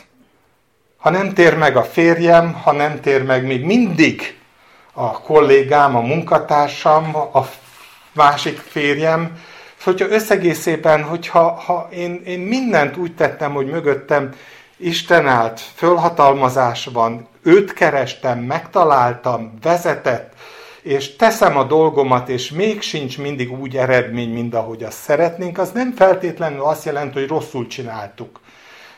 [0.98, 4.40] Ha nem tér meg a férjem, ha nem tér meg még mindig
[4.94, 7.50] a kollégám, a munkatársam, a
[8.14, 9.40] másik férjem,
[9.84, 14.34] hogyha összegészében, hogyha ha én, én mindent úgy tettem, hogy mögöttem
[14.78, 20.34] Isten állt, fölhatalmazás van, őt kerestem, megtaláltam, vezetett,
[20.82, 25.72] és teszem a dolgomat, és még sincs mindig úgy eredmény, mint ahogy azt szeretnénk, az
[25.72, 28.40] nem feltétlenül azt jelenti, hogy rosszul csináltuk.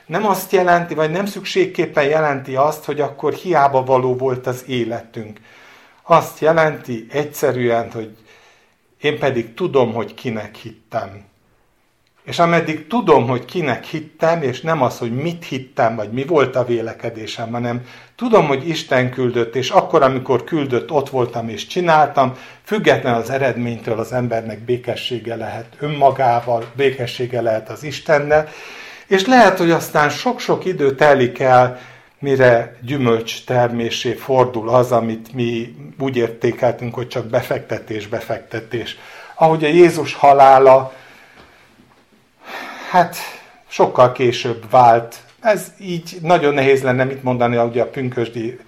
[0.06, 5.40] Nem azt jelenti, vagy nem szükségképpen jelenti azt, hogy akkor hiába való volt az életünk.
[6.04, 8.18] Azt jelenti egyszerűen, hogy
[9.02, 11.26] én pedig tudom, hogy kinek hittem.
[12.28, 16.56] És ameddig tudom, hogy kinek hittem, és nem az, hogy mit hittem, vagy mi volt
[16.56, 17.82] a vélekedésem, hanem
[18.16, 24.00] tudom, hogy Isten küldött, és akkor, amikor küldött, ott voltam és csináltam, független az eredménytől
[24.00, 28.48] az embernek békessége lehet önmagával, békessége lehet az Istennel,
[29.08, 31.80] és lehet, hogy aztán sok-sok idő telik el,
[32.20, 38.98] mire gyümölcs termésé fordul az, amit mi úgy értékeltünk, hogy csak befektetés, befektetés.
[39.36, 40.94] Ahogy a Jézus halála,
[42.90, 43.16] hát
[43.68, 45.16] sokkal később vált.
[45.42, 48.60] Ez így nagyon nehéz lenne mit mondani ugye a pünkösdi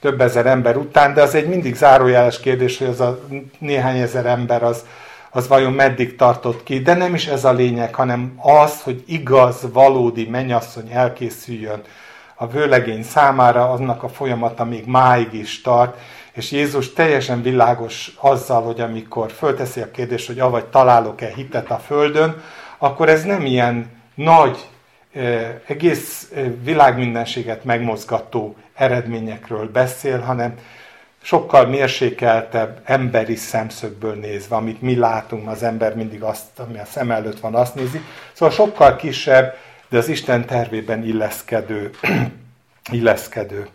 [0.00, 3.20] több ezer ember után, de az egy mindig zárójeles kérdés, hogy az a
[3.58, 4.84] néhány ezer ember az,
[5.30, 6.80] az vajon meddig tartott ki.
[6.80, 11.82] De nem is ez a lényeg, hanem az, hogy igaz, valódi mennyasszony elkészüljön
[12.34, 15.98] a vőlegény számára, annak a folyamata még máig is tart,
[16.32, 21.78] és Jézus teljesen világos azzal, hogy amikor fölteszi a kérdést, hogy avagy találok-e hitet a
[21.86, 22.42] földön,
[22.82, 24.68] akkor ez nem ilyen nagy,
[25.66, 30.58] egész világmindenséget megmozgató eredményekről beszél, hanem
[31.20, 37.10] sokkal mérsékeltebb emberi szemszögből nézve, amit mi látunk, az ember mindig azt, ami a szem
[37.10, 38.00] előtt van, azt nézi.
[38.32, 39.56] Szóval sokkal kisebb,
[39.88, 41.90] de az Isten tervében illeszkedő.
[42.92, 43.68] illeszkedő.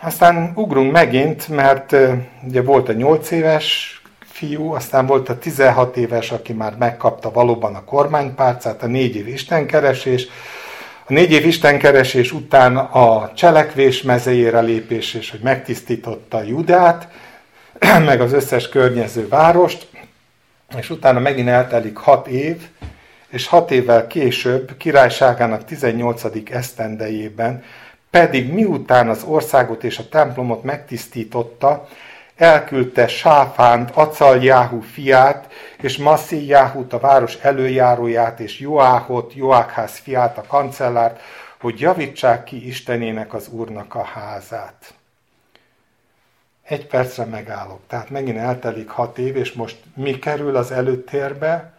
[0.00, 1.96] Aztán ugrunk megint, mert
[2.46, 3.95] ugye volt a 8 éves
[4.36, 9.28] fiú, aztán volt a 16 éves, aki már megkapta valóban a kormánypárcát, a négy év
[9.28, 10.26] istenkeresés,
[11.06, 17.08] a négy év istenkeresés után a cselekvés mezejére lépés, és hogy megtisztította Judát,
[18.08, 19.86] meg az összes környező várost,
[20.78, 22.56] és utána megint eltelik hat év,
[23.28, 26.22] és hat évvel később, királyságának 18.
[26.50, 27.62] esztendejében,
[28.10, 31.88] pedig miután az országot és a templomot megtisztította,
[32.36, 41.20] elküldte Sáfánt, Acaljáhu fiát, és Masszíjáhut, a város előjáróját, és Joáhot, Joákház fiát, a kancellárt,
[41.60, 44.94] hogy javítsák ki Istenének az Úrnak a házát.
[46.62, 47.80] Egy percre megállok.
[47.86, 51.72] Tehát megint eltelik hat év, és most mi kerül az előtérbe?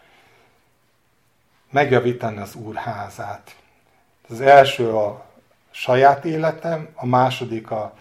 [1.70, 3.54] Megjavítani az Úr házát.
[4.28, 5.24] Az első a
[5.70, 7.94] saját életem, a második a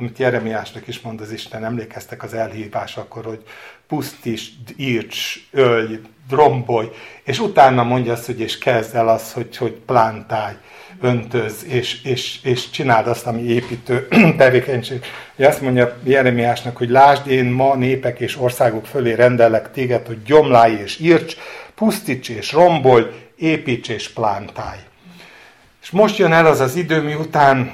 [0.00, 3.42] amit Jeremiásnak is mond az Isten, emlékeztek az elhívás akkor, hogy
[3.88, 6.88] pusztíts, írts, ölj, rombolj,
[7.22, 10.54] és utána mondja azt, hogy és kezd el azt, hogy, hogy plántálj,
[11.00, 14.08] öntöz, és, és, és csináld azt, ami építő
[14.38, 15.04] tevékenység.
[15.36, 20.22] Ugye azt mondja Jeremiásnak, hogy lásd, én ma népek és országok fölé rendellek téged, hogy
[20.22, 21.36] gyomlálj és írts,
[21.74, 23.04] pusztíts és rombolj,
[23.36, 24.80] építs és plántálj.
[25.82, 27.72] És most jön el az az idő, miután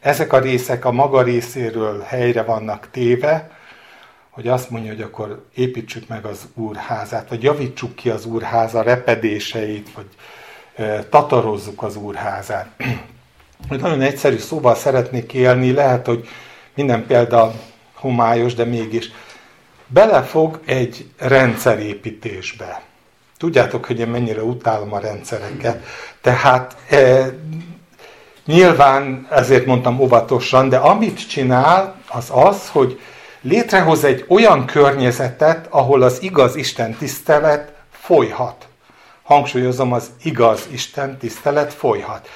[0.00, 3.50] ezek a részek a maga részéről helyre vannak téve,
[4.30, 9.88] hogy azt mondja, hogy akkor építsük meg az úrházát, vagy javítsuk ki az úrháza repedéseit,
[9.92, 10.06] vagy
[11.08, 12.68] tatarozzuk az úrházát.
[13.68, 16.28] Nagyon egyszerű szóval szeretnék élni, lehet, hogy
[16.74, 17.52] minden példa
[17.94, 19.10] homályos, de mégis
[19.86, 22.82] belefog egy rendszerépítésbe.
[23.38, 25.84] Tudjátok, hogy én mennyire utálom a rendszereket.
[26.20, 26.76] Tehát
[28.50, 33.00] Nyilván ezért mondtam óvatosan, de amit csinál, az az, hogy
[33.40, 38.68] létrehoz egy olyan környezetet, ahol az igaz Isten tisztelet folyhat.
[39.22, 42.28] Hangsúlyozom, az igaz Isten tisztelet folyhat.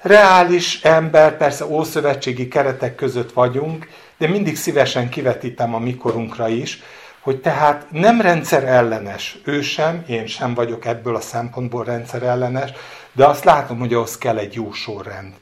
[0.00, 6.82] Reális ember, persze ószövetségi keretek között vagyunk, de mindig szívesen kivetítem a mikorunkra is,
[7.20, 12.70] hogy tehát nem rendszer ellenes, ő sem, én sem vagyok ebből a szempontból rendszer ellenes,
[13.12, 15.32] de azt látom, hogy ahhoz kell egy jó sorrend.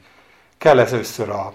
[0.61, 1.53] Kell először a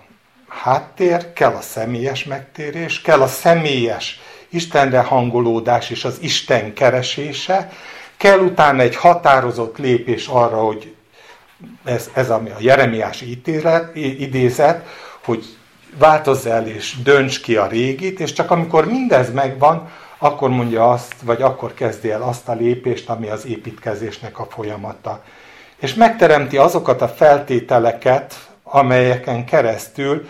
[0.49, 7.73] háttér, kell a személyes megtérés, kell a személyes Istenre hangolódás és az Isten keresése,
[8.17, 10.95] kell utána egy határozott lépés arra, hogy
[11.85, 14.87] ez, ez ami a Jeremiás ítélet, idézet,
[15.25, 15.45] hogy
[15.99, 21.15] változz el és dönts ki a régit, és csak amikor mindez megvan, akkor mondja azt,
[21.23, 25.23] vagy akkor kezdi el azt a lépést, ami az építkezésnek a folyamata.
[25.77, 30.29] És megteremti azokat a feltételeket, amelyeken keresztül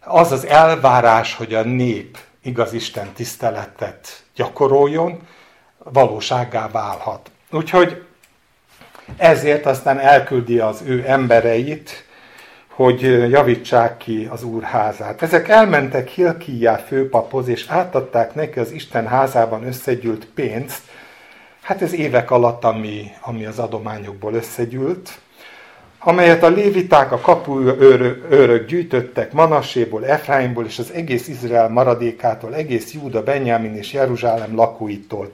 [0.00, 5.18] az az elvárás, hogy a nép igaz Isten tiszteletet gyakoroljon,
[5.78, 7.30] valóságá válhat.
[7.50, 8.04] Úgyhogy
[9.16, 12.06] ezért aztán elküldi az ő embereit,
[12.68, 15.22] hogy javítsák ki az úr házát.
[15.22, 20.82] Ezek elmentek Hilkiá főpaphoz, és átadták neki az Isten házában összegyűlt pénzt,
[21.62, 25.20] hát ez évek alatt, ami, ami az adományokból összegyűlt,
[26.04, 32.92] amelyet a léviták, a kapuőrök őrök gyűjtöttek Manasséból, Efraimból és az egész Izrael maradékától, egész
[32.92, 35.32] Júda, Benyámin és Jeruzsálem lakóitól.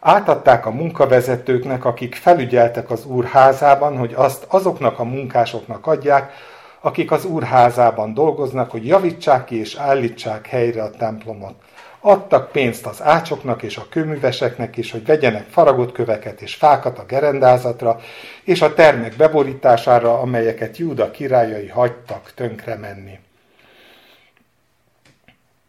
[0.00, 6.32] Átadták a munkavezetőknek, akik felügyeltek az úr házában, hogy azt azoknak a munkásoknak adják,
[6.80, 11.54] akik az úr házában dolgoznak, hogy javítsák ki és állítsák helyre a templomot.
[12.00, 17.04] Adtak pénzt az ácsoknak és a kőműveseknek is, hogy vegyenek faragott köveket és fákat a
[17.04, 18.00] gerendázatra,
[18.44, 23.18] és a termek beborítására, amelyeket Júda királyai hagytak tönkre menni.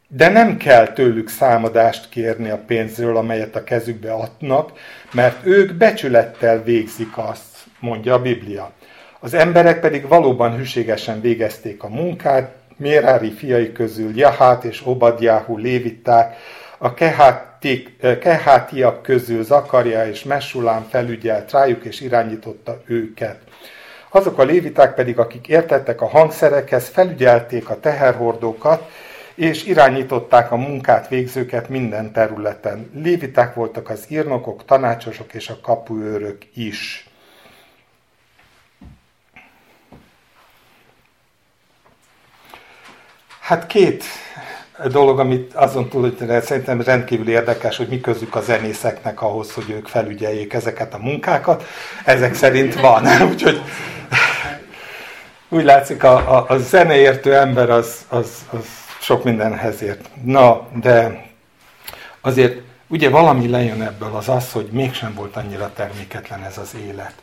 [0.07, 4.71] De nem kell tőlük számadást kérni a pénzről, amelyet a kezükbe adnak,
[5.11, 8.71] mert ők becsülettel végzik azt, mondja a Biblia.
[9.19, 16.36] Az emberek pedig valóban hűségesen végezték a munkát, Mérári fiai közül Jahát és Obadjáhu lévitták,
[16.77, 16.93] a
[18.19, 23.39] kehátiak közül Zakaria és Messulám felügyelt rájuk és irányította őket.
[24.09, 28.89] Azok a léviták pedig, akik értettek a hangszerekhez, felügyelték a teherhordókat,
[29.36, 32.89] és irányították a munkát végzőket minden területen.
[32.93, 37.09] Léviták voltak az írnokok, tanácsosok és a kapuőrök is.
[43.50, 44.04] Hát két
[44.86, 49.70] dolog, amit azon túl, hogy szerintem rendkívül érdekes, hogy mi közük a zenészeknek ahhoz, hogy
[49.70, 51.64] ők felügyeljék ezeket a munkákat.
[52.06, 53.06] Ezek szerint van.
[53.32, 53.62] Úgyhogy
[55.50, 58.66] úgy látszik, a, a, a zeneértő ember az, az, az
[59.00, 60.10] sok mindenhez ért.
[60.24, 61.26] Na, de
[62.22, 67.14] azért ugye valami lejön ebből az az, hogy mégsem volt annyira terméketlen ez az élet.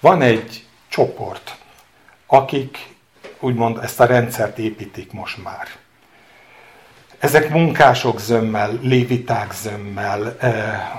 [0.00, 1.56] Van egy csoport,
[2.26, 2.96] akik
[3.40, 5.66] úgymond ezt a rendszert építik most már.
[7.18, 10.90] Ezek munkások zömmel, léviták zömmel, eh,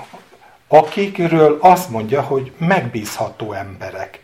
[0.68, 4.20] akikről azt mondja, hogy megbízható emberek.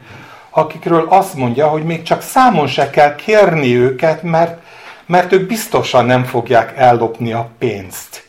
[0.50, 4.62] Akikről azt mondja, hogy még csak számon se kell kérni őket, mert,
[5.06, 8.28] mert ők biztosan nem fogják ellopni a pénzt.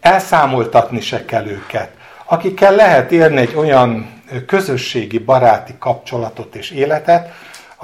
[0.00, 1.90] Elszámoltatni se kell őket.
[2.24, 7.32] Akikkel lehet élni egy olyan közösségi, baráti kapcsolatot és életet,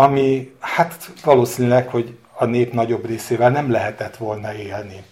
[0.01, 5.03] ami hát valószínűleg, hogy a nép nagyobb részével nem lehetett volna élni.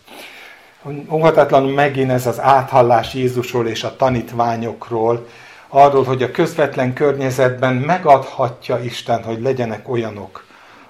[1.10, 5.26] Óhatatlanul megint ez az áthallás Jézusról és a tanítványokról,
[5.68, 10.44] arról, hogy a közvetlen környezetben megadhatja Isten, hogy legyenek olyanok,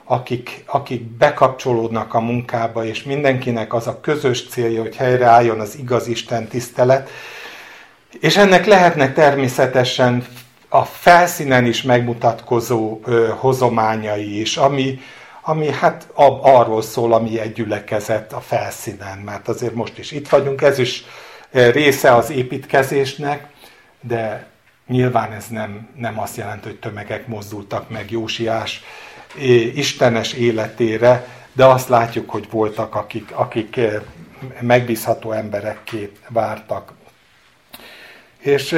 [0.05, 6.07] akik, akik bekapcsolódnak a munkába, és mindenkinek az a közös célja, hogy helyreálljon az igaz
[6.07, 7.11] Isten tisztelet.
[8.21, 10.27] És ennek lehetnek természetesen
[10.77, 15.01] a felszínen is megmutatkozó ö, hozományai is, ami,
[15.43, 16.09] ami hát
[16.43, 17.67] arról szól, ami egy
[18.33, 21.05] a felszínen, mert azért most is itt vagyunk, ez is
[21.51, 23.47] része az építkezésnek,
[24.01, 24.47] de
[24.87, 28.83] nyilván ez nem, nem azt jelenti, hogy tömegek mozdultak meg Jósiás
[29.75, 33.81] istenes életére, de azt látjuk, hogy voltak, akik, akik
[34.61, 36.93] megbízható emberekké vártak.
[38.39, 38.77] És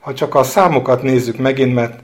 [0.00, 2.00] ha csak a számokat nézzük megint, mert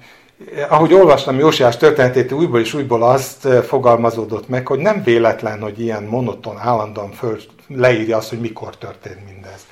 [0.54, 5.60] eh, ahogy olvastam Jósiás történetét, újból és újból azt eh, fogalmazódott meg, hogy nem véletlen,
[5.60, 7.38] hogy ilyen monoton, állandóan föl
[7.68, 9.66] leírja azt, hogy mikor történt mindez.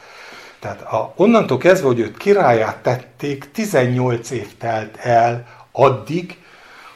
[0.58, 6.36] Tehát a, onnantól kezdve, hogy őt királyát tették, 18 év telt el addig,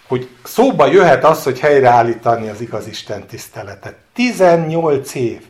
[0.09, 3.95] hogy szóba jöhet az, hogy helyreállítani az igaz Isten tiszteletet.
[4.15, 5.41] 18 év.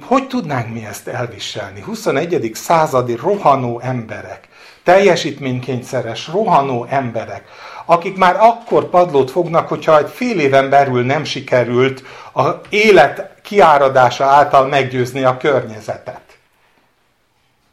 [0.00, 1.80] Hogy tudnánk mi ezt elviselni?
[1.80, 2.50] 21.
[2.54, 4.48] századi rohanó emberek,
[4.82, 7.48] teljesítménykényszeres, rohanó emberek,
[7.84, 12.02] akik már akkor padlót fognak, hogyha egy fél éven belül nem sikerült
[12.34, 16.38] a élet kiáradása által meggyőzni a környezetet.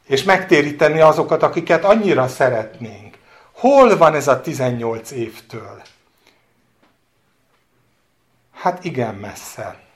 [0.08, 3.18] És megtéríteni azokat, akiket annyira szeretnénk.
[3.52, 5.82] Hol van ez a 18 évtől?
[8.54, 9.89] Hát igen messze.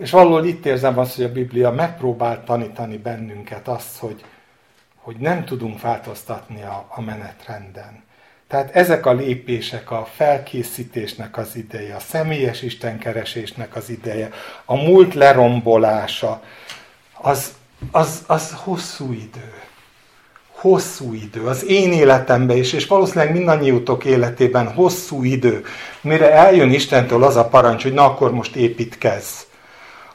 [0.00, 4.24] És valahol itt érzem azt, hogy a Biblia megpróbál tanítani bennünket azt, hogy,
[4.96, 8.02] hogy nem tudunk változtatni a, a menetrenden.
[8.48, 14.30] Tehát ezek a lépések, a felkészítésnek az ideje, a személyes istenkeresésnek az ideje,
[14.64, 16.42] a múlt lerombolása,
[17.12, 17.52] az,
[17.90, 19.52] az, az hosszú idő.
[20.50, 21.46] Hosszú idő.
[21.46, 25.64] Az én életemben is, és valószínűleg mindannyiutok életében hosszú idő,
[26.00, 29.48] mire eljön Istentől az a parancs, hogy na akkor most építkezz.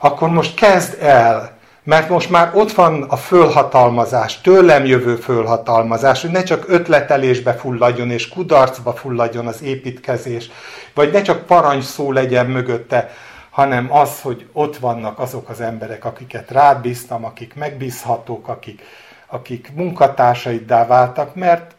[0.06, 1.54] Akkor most kezd el
[1.84, 8.12] mert most már ott van a fölhatalmazás, tőlem jövő fölhatalmazás, hogy ne csak ötletelésbe fulladjon
[8.12, 10.50] és kudarcba fulladjon az építkezés,
[10.94, 13.12] vagy ne csak parancs szó legyen mögötte,
[13.50, 18.82] hanem az, hogy ott vannak azok az emberek, akiket rád bíztam, akik megbízhatók, akik,
[19.28, 21.76] akik munkatársaiddá váltak, mert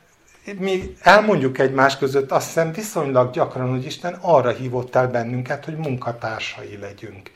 [0.58, 5.76] mi elmondjuk egymás között azt hiszem viszonylag gyakran, hogy Isten arra hívott el bennünket, hogy
[5.76, 7.30] munkatársai legyünk.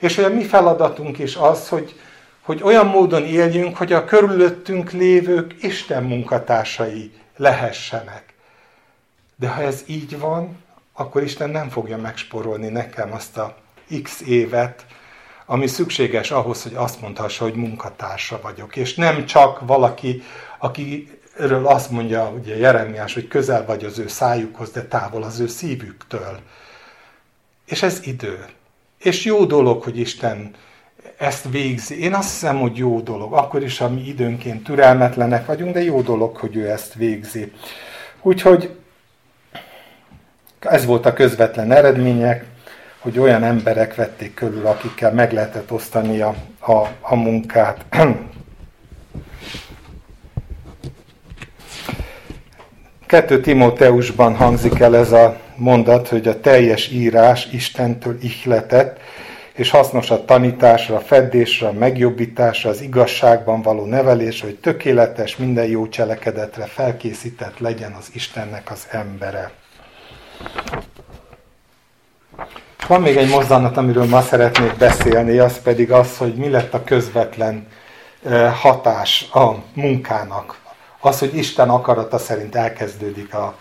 [0.00, 2.00] És hogy a mi feladatunk is az, hogy,
[2.42, 8.34] hogy olyan módon éljünk, hogy a körülöttünk lévők Isten munkatársai lehessenek.
[9.36, 10.56] De ha ez így van,
[10.92, 13.56] akkor Isten nem fogja megsporolni nekem azt a
[14.02, 14.86] x évet,
[15.46, 18.76] ami szükséges ahhoz, hogy azt mondhassa, hogy munkatársa vagyok.
[18.76, 20.22] És nem csak valaki,
[20.58, 25.46] akiről azt mondja ugye Jeremiás, hogy közel vagy az ő szájukhoz, de távol az ő
[25.46, 26.40] szívüktől.
[27.66, 28.44] És ez idő.
[28.98, 30.50] És jó dolog, hogy Isten
[31.18, 32.02] ezt végzi.
[32.02, 33.32] Én azt hiszem, hogy jó dolog.
[33.32, 37.52] Akkor is, ami időnként türelmetlenek vagyunk, de jó dolog, hogy ő ezt végzi.
[38.22, 38.76] Úgyhogy
[40.60, 42.44] ez volt a közvetlen eredmények,
[42.98, 47.84] hogy olyan emberek vették körül, akikkel meg lehetett osztani a, a, a munkát.
[53.08, 59.00] Kettő Timóteusban hangzik el ez a mondat, hogy a teljes írás Istentől ihletett,
[59.54, 65.88] és hasznos a tanításra, feddésre, a megjobbításra, az igazságban való nevelésre, hogy tökéletes, minden jó
[65.88, 69.50] cselekedetre felkészített legyen az Istennek az embere.
[72.86, 76.84] Van még egy mozzanat, amiről ma szeretnék beszélni, az pedig az, hogy mi lett a
[76.84, 77.66] közvetlen
[78.24, 80.66] eh, hatás a munkának.
[81.00, 83.54] Az, hogy Isten akarata szerint elkezdődik a,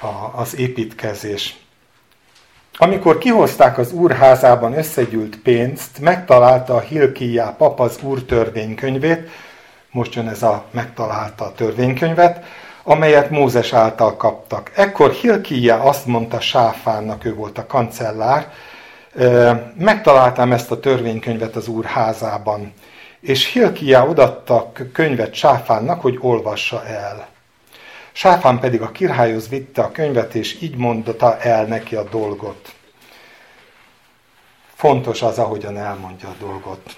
[0.00, 1.56] a, az építkezés.
[2.78, 9.30] Amikor kihozták az úrházában összegyűlt pénzt, megtalálta a Hilkiá pap az úr törvénykönyvét,
[9.90, 12.44] most jön ez a megtalálta a törvénykönyvet,
[12.82, 14.70] amelyet Mózes által kaptak.
[14.74, 18.52] Ekkor Hilkiá azt mondta Sáfánnak, ő volt a kancellár,
[19.78, 22.72] megtaláltam ezt a törvénykönyvet az úr házában,
[23.20, 27.28] és Hilkiá odatta könyvet Sáfánnak, hogy olvassa el.
[28.12, 32.74] Sáfán pedig a királyhoz vitte a könyvet, és így mondta el neki a dolgot.
[34.74, 36.96] Fontos az, ahogyan elmondja a dolgot.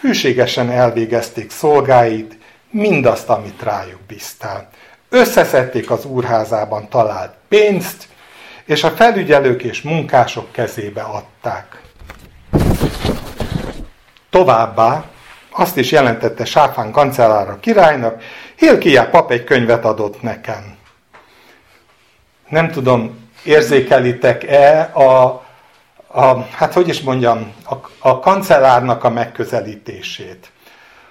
[0.00, 2.38] Hűségesen elvégezték szolgáid,
[2.70, 4.68] mindazt, amit rájuk bíztál.
[5.08, 8.08] Összeszedték az úrházában talált pénzt,
[8.64, 11.80] és a felügyelők és munkások kezébe adták.
[14.30, 15.10] Továbbá
[15.52, 18.22] azt is jelentette Sáfán kancellára királynak,
[18.56, 20.76] Hilkiá pap egy könyvet adott nekem.
[22.48, 25.42] Nem tudom, érzékelitek-e a,
[26.06, 30.50] a, hát hogy is mondjam, a, a kancellárnak a megközelítését.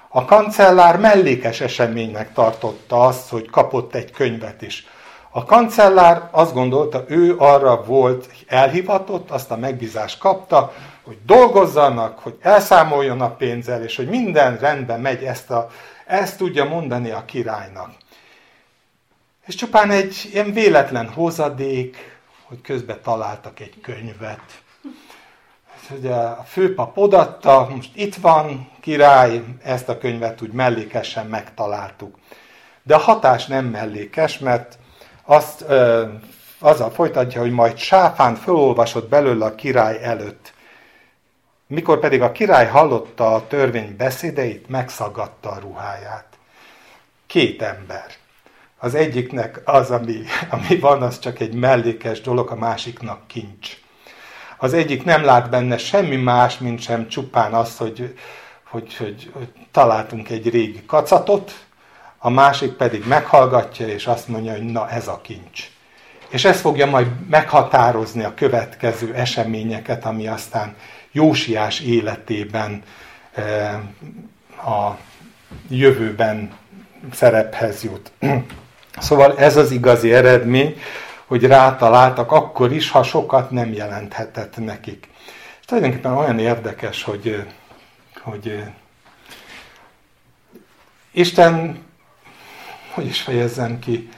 [0.08, 4.88] A kancellár mellékes eseménynek tartotta azt, hogy kapott egy könyvet is.
[5.30, 10.74] A kancellár azt gondolta, ő arra volt elhivatott, azt a megbízást kapta,
[11.12, 15.70] hogy dolgozzanak, hogy elszámoljon a pénzzel, és hogy minden rendben megy, ezt, a,
[16.06, 17.92] ezt tudja mondani a királynak.
[19.46, 24.62] És csupán egy ilyen véletlen hozadék, hogy közben találtak egy könyvet.
[25.90, 32.18] Ugye a főpap odatta, most itt van, király, ezt a könyvet úgy mellékesen megtaláltuk.
[32.84, 34.78] De a hatás nem mellékes, mert
[35.24, 36.08] azt ö,
[36.60, 40.54] azzal folytatja, hogy majd sáfán felolvasott belőle a király előtt.
[41.72, 46.26] Mikor pedig a király hallotta a törvény beszédeit, megszagadta a ruháját.
[47.28, 48.06] Két ember.
[48.78, 53.78] Az egyiknek az, ami, ami van, az csak egy mellékes dolog, a másiknak kincs.
[54.58, 58.18] Az egyik nem lát benne semmi más, mint sem csupán az, hogy,
[58.70, 61.66] hogy, hogy, hogy találtunk egy régi kacatot,
[62.18, 65.70] a másik pedig meghallgatja, és azt mondja, hogy na ez a kincs.
[66.30, 70.76] És ez fogja majd meghatározni a következő eseményeket, ami aztán
[71.12, 72.84] Jósiás életében
[73.32, 73.80] eh,
[74.68, 74.98] a
[75.70, 76.52] jövőben
[77.14, 78.12] szerephez jut.
[78.98, 80.82] Szóval ez az igazi eredmény,
[81.26, 85.08] hogy rátaláltak akkor is, ha sokat nem jelenthetett nekik.
[85.60, 87.46] És tulajdonképpen olyan érdekes, hogy,
[88.22, 88.64] hogy
[91.12, 91.84] Isten,
[92.94, 94.10] hogy is fejezzem ki,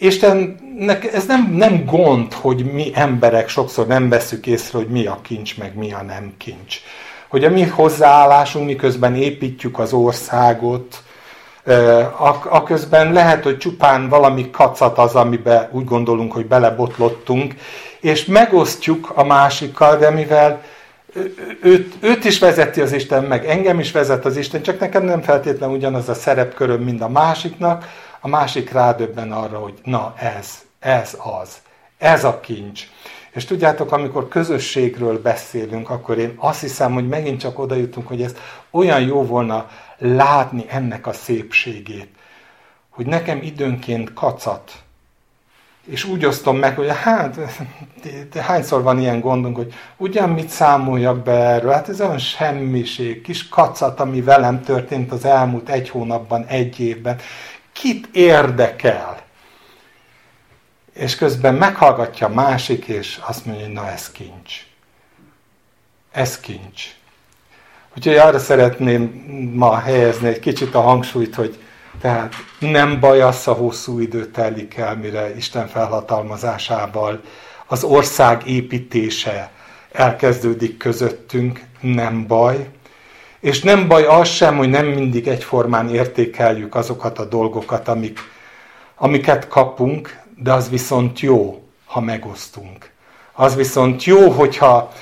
[0.00, 5.18] Istennek ez nem, nem gond, hogy mi emberek sokszor nem veszük észre, hogy mi a
[5.22, 6.76] kincs, meg mi a nem kincs.
[7.28, 11.02] Hogy a mi hozzáállásunk, miközben építjük az országot,
[12.48, 17.54] a közben lehet, hogy csupán valami kacat az, amiben úgy gondolunk, hogy belebotlottunk,
[18.00, 20.62] és megosztjuk a másikkal, de mivel
[21.62, 25.22] őt, őt is vezeti az Isten, meg engem is vezet az Isten, csak nekem nem
[25.22, 27.84] feltétlenül ugyanaz a szerepköröm, mint a másiknak,
[28.20, 31.58] a másik rádöbben arra, hogy na ez, ez az,
[31.98, 32.88] ez a kincs.
[33.30, 38.22] És tudjátok, amikor közösségről beszélünk, akkor én azt hiszem, hogy megint csak oda jutunk, hogy
[38.22, 38.34] ez
[38.70, 39.68] olyan jó volna
[39.98, 42.08] látni ennek a szépségét,
[42.88, 44.82] hogy nekem időnként kacat,
[45.86, 47.38] és úgy osztom meg, hogy hát,
[48.32, 53.22] de hányszor van ilyen gondunk, hogy ugyan mit számoljak be erről, hát ez olyan semmiség,
[53.22, 57.18] kis kacat, ami velem történt az elmúlt egy hónapban, egy évben.
[57.80, 59.22] Kit érdekel?
[60.92, 64.54] És közben meghallgatja másik, és azt mondja, hogy na ez kincs.
[66.12, 66.84] Ez kincs.
[67.96, 69.02] Úgyhogy arra szeretném
[69.54, 71.62] ma helyezni egy kicsit a hangsúlyt, hogy
[72.00, 77.20] tehát nem baj az, a hosszú idő telik el, mire Isten felhatalmazásával
[77.66, 79.50] az ország építése
[79.92, 82.68] elkezdődik közöttünk, nem baj.
[83.40, 88.18] És nem baj az sem, hogy nem mindig egyformán értékeljük azokat a dolgokat, amik,
[88.96, 92.90] amiket kapunk, de az viszont jó, ha megosztunk.
[93.32, 94.92] Az viszont jó, hogyha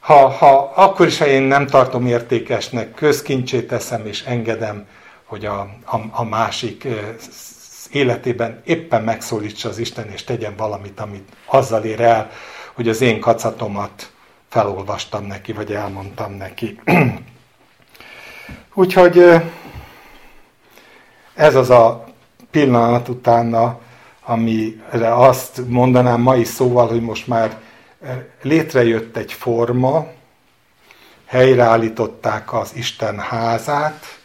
[0.00, 4.86] ha, ha akkor is, ha én nem tartom értékesnek, közkincsét teszem és engedem,
[5.24, 6.86] hogy a, a, a másik
[7.92, 12.30] életében éppen megszólítsa az Isten, és tegyen valamit, amit azzal ér el,
[12.74, 14.12] hogy az én kacatomat
[14.48, 16.80] felolvastam neki, vagy elmondtam neki.
[18.78, 19.24] Úgyhogy
[21.34, 22.04] ez az a
[22.50, 23.80] pillanat utána,
[24.24, 27.58] amire azt mondanám mai szóval, hogy most már
[28.42, 30.06] létrejött egy forma,
[31.26, 34.18] helyreállították az Isten házát,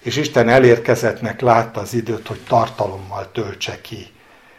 [0.00, 4.06] és Isten elérkezettnek látta az időt, hogy tartalommal töltse ki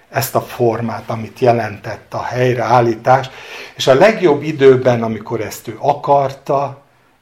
[0.10, 3.30] ezt a formát, amit jelentett a helyreállítás,
[3.76, 6.82] és a legjobb időben, amikor ezt ő akarta,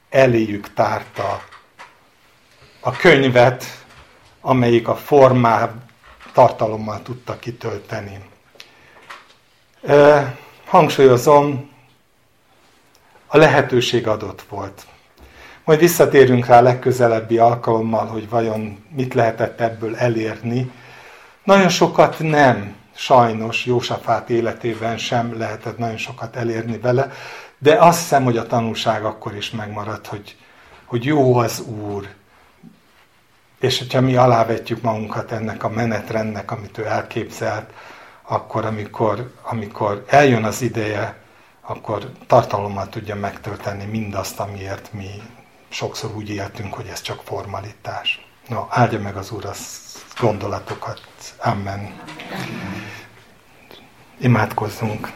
[0.10, 1.56] eléjük tárta
[2.80, 3.86] a könyvet,
[4.42, 5.72] amelyik a formát
[6.34, 8.20] tartalommal tudta kitölteni.
[10.66, 11.70] Hangsúlyozom,
[13.28, 14.86] a lehetőség adott volt.
[15.64, 20.72] Majd visszatérünk rá legközelebbi alkalommal, hogy vajon mit lehetett ebből elérni.
[21.44, 27.12] Nagyon sokat nem, sajnos Jósafát életében sem lehetett nagyon sokat elérni vele,
[27.58, 30.36] de azt hiszem, hogy a tanulság akkor is megmaradt, hogy,
[30.86, 32.08] hogy jó az Úr.
[33.60, 37.70] És hogyha mi alávetjük magunkat ennek a menetrendnek, amit ő elképzelt,
[38.22, 41.22] akkor amikor, amikor eljön az ideje,
[41.62, 45.10] akkor tartalommal tudja megtölteni mindazt, amiért mi
[45.70, 48.26] sokszor úgy éltünk, hogy ez csak formalitás.
[48.48, 49.54] No, áldja meg az Úr a
[50.20, 51.02] gondolatokat.
[51.38, 51.94] Amen.
[54.18, 55.12] Imádkozzunk.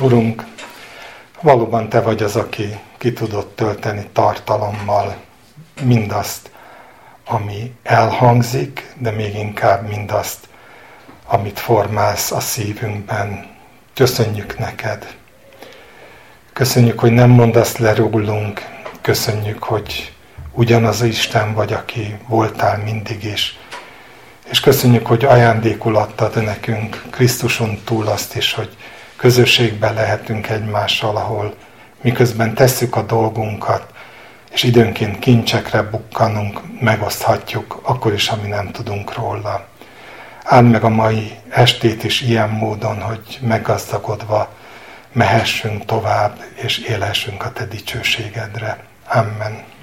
[0.00, 0.44] Urunk,
[1.42, 5.16] valóban Te vagy az, aki ki tudott tölteni tartalommal
[5.82, 6.50] mindazt,
[7.24, 10.48] ami elhangzik, de még inkább mindazt,
[11.26, 13.46] amit formálsz a szívünkben.
[13.94, 15.16] Köszönjük neked!
[16.52, 18.60] Köszönjük, hogy nem mondasz le rólunk,
[19.00, 20.14] köszönjük, hogy
[20.52, 23.58] ugyanaz Isten vagy, aki voltál mindig is.
[24.50, 28.76] És köszönjük, hogy ajándékul adtad nekünk Krisztuson túl azt is, hogy
[29.16, 31.54] közösségben lehetünk egymással, ahol
[32.04, 33.86] miközben tesszük a dolgunkat,
[34.52, 39.66] és időnként kincsekre bukkanunk, megoszthatjuk, akkor is, ami nem tudunk róla.
[40.44, 44.48] Áld meg a mai estét is ilyen módon, hogy meggazdagodva
[45.12, 48.84] mehessünk tovább, és élhessünk a Te dicsőségedre.
[49.08, 49.73] Amen.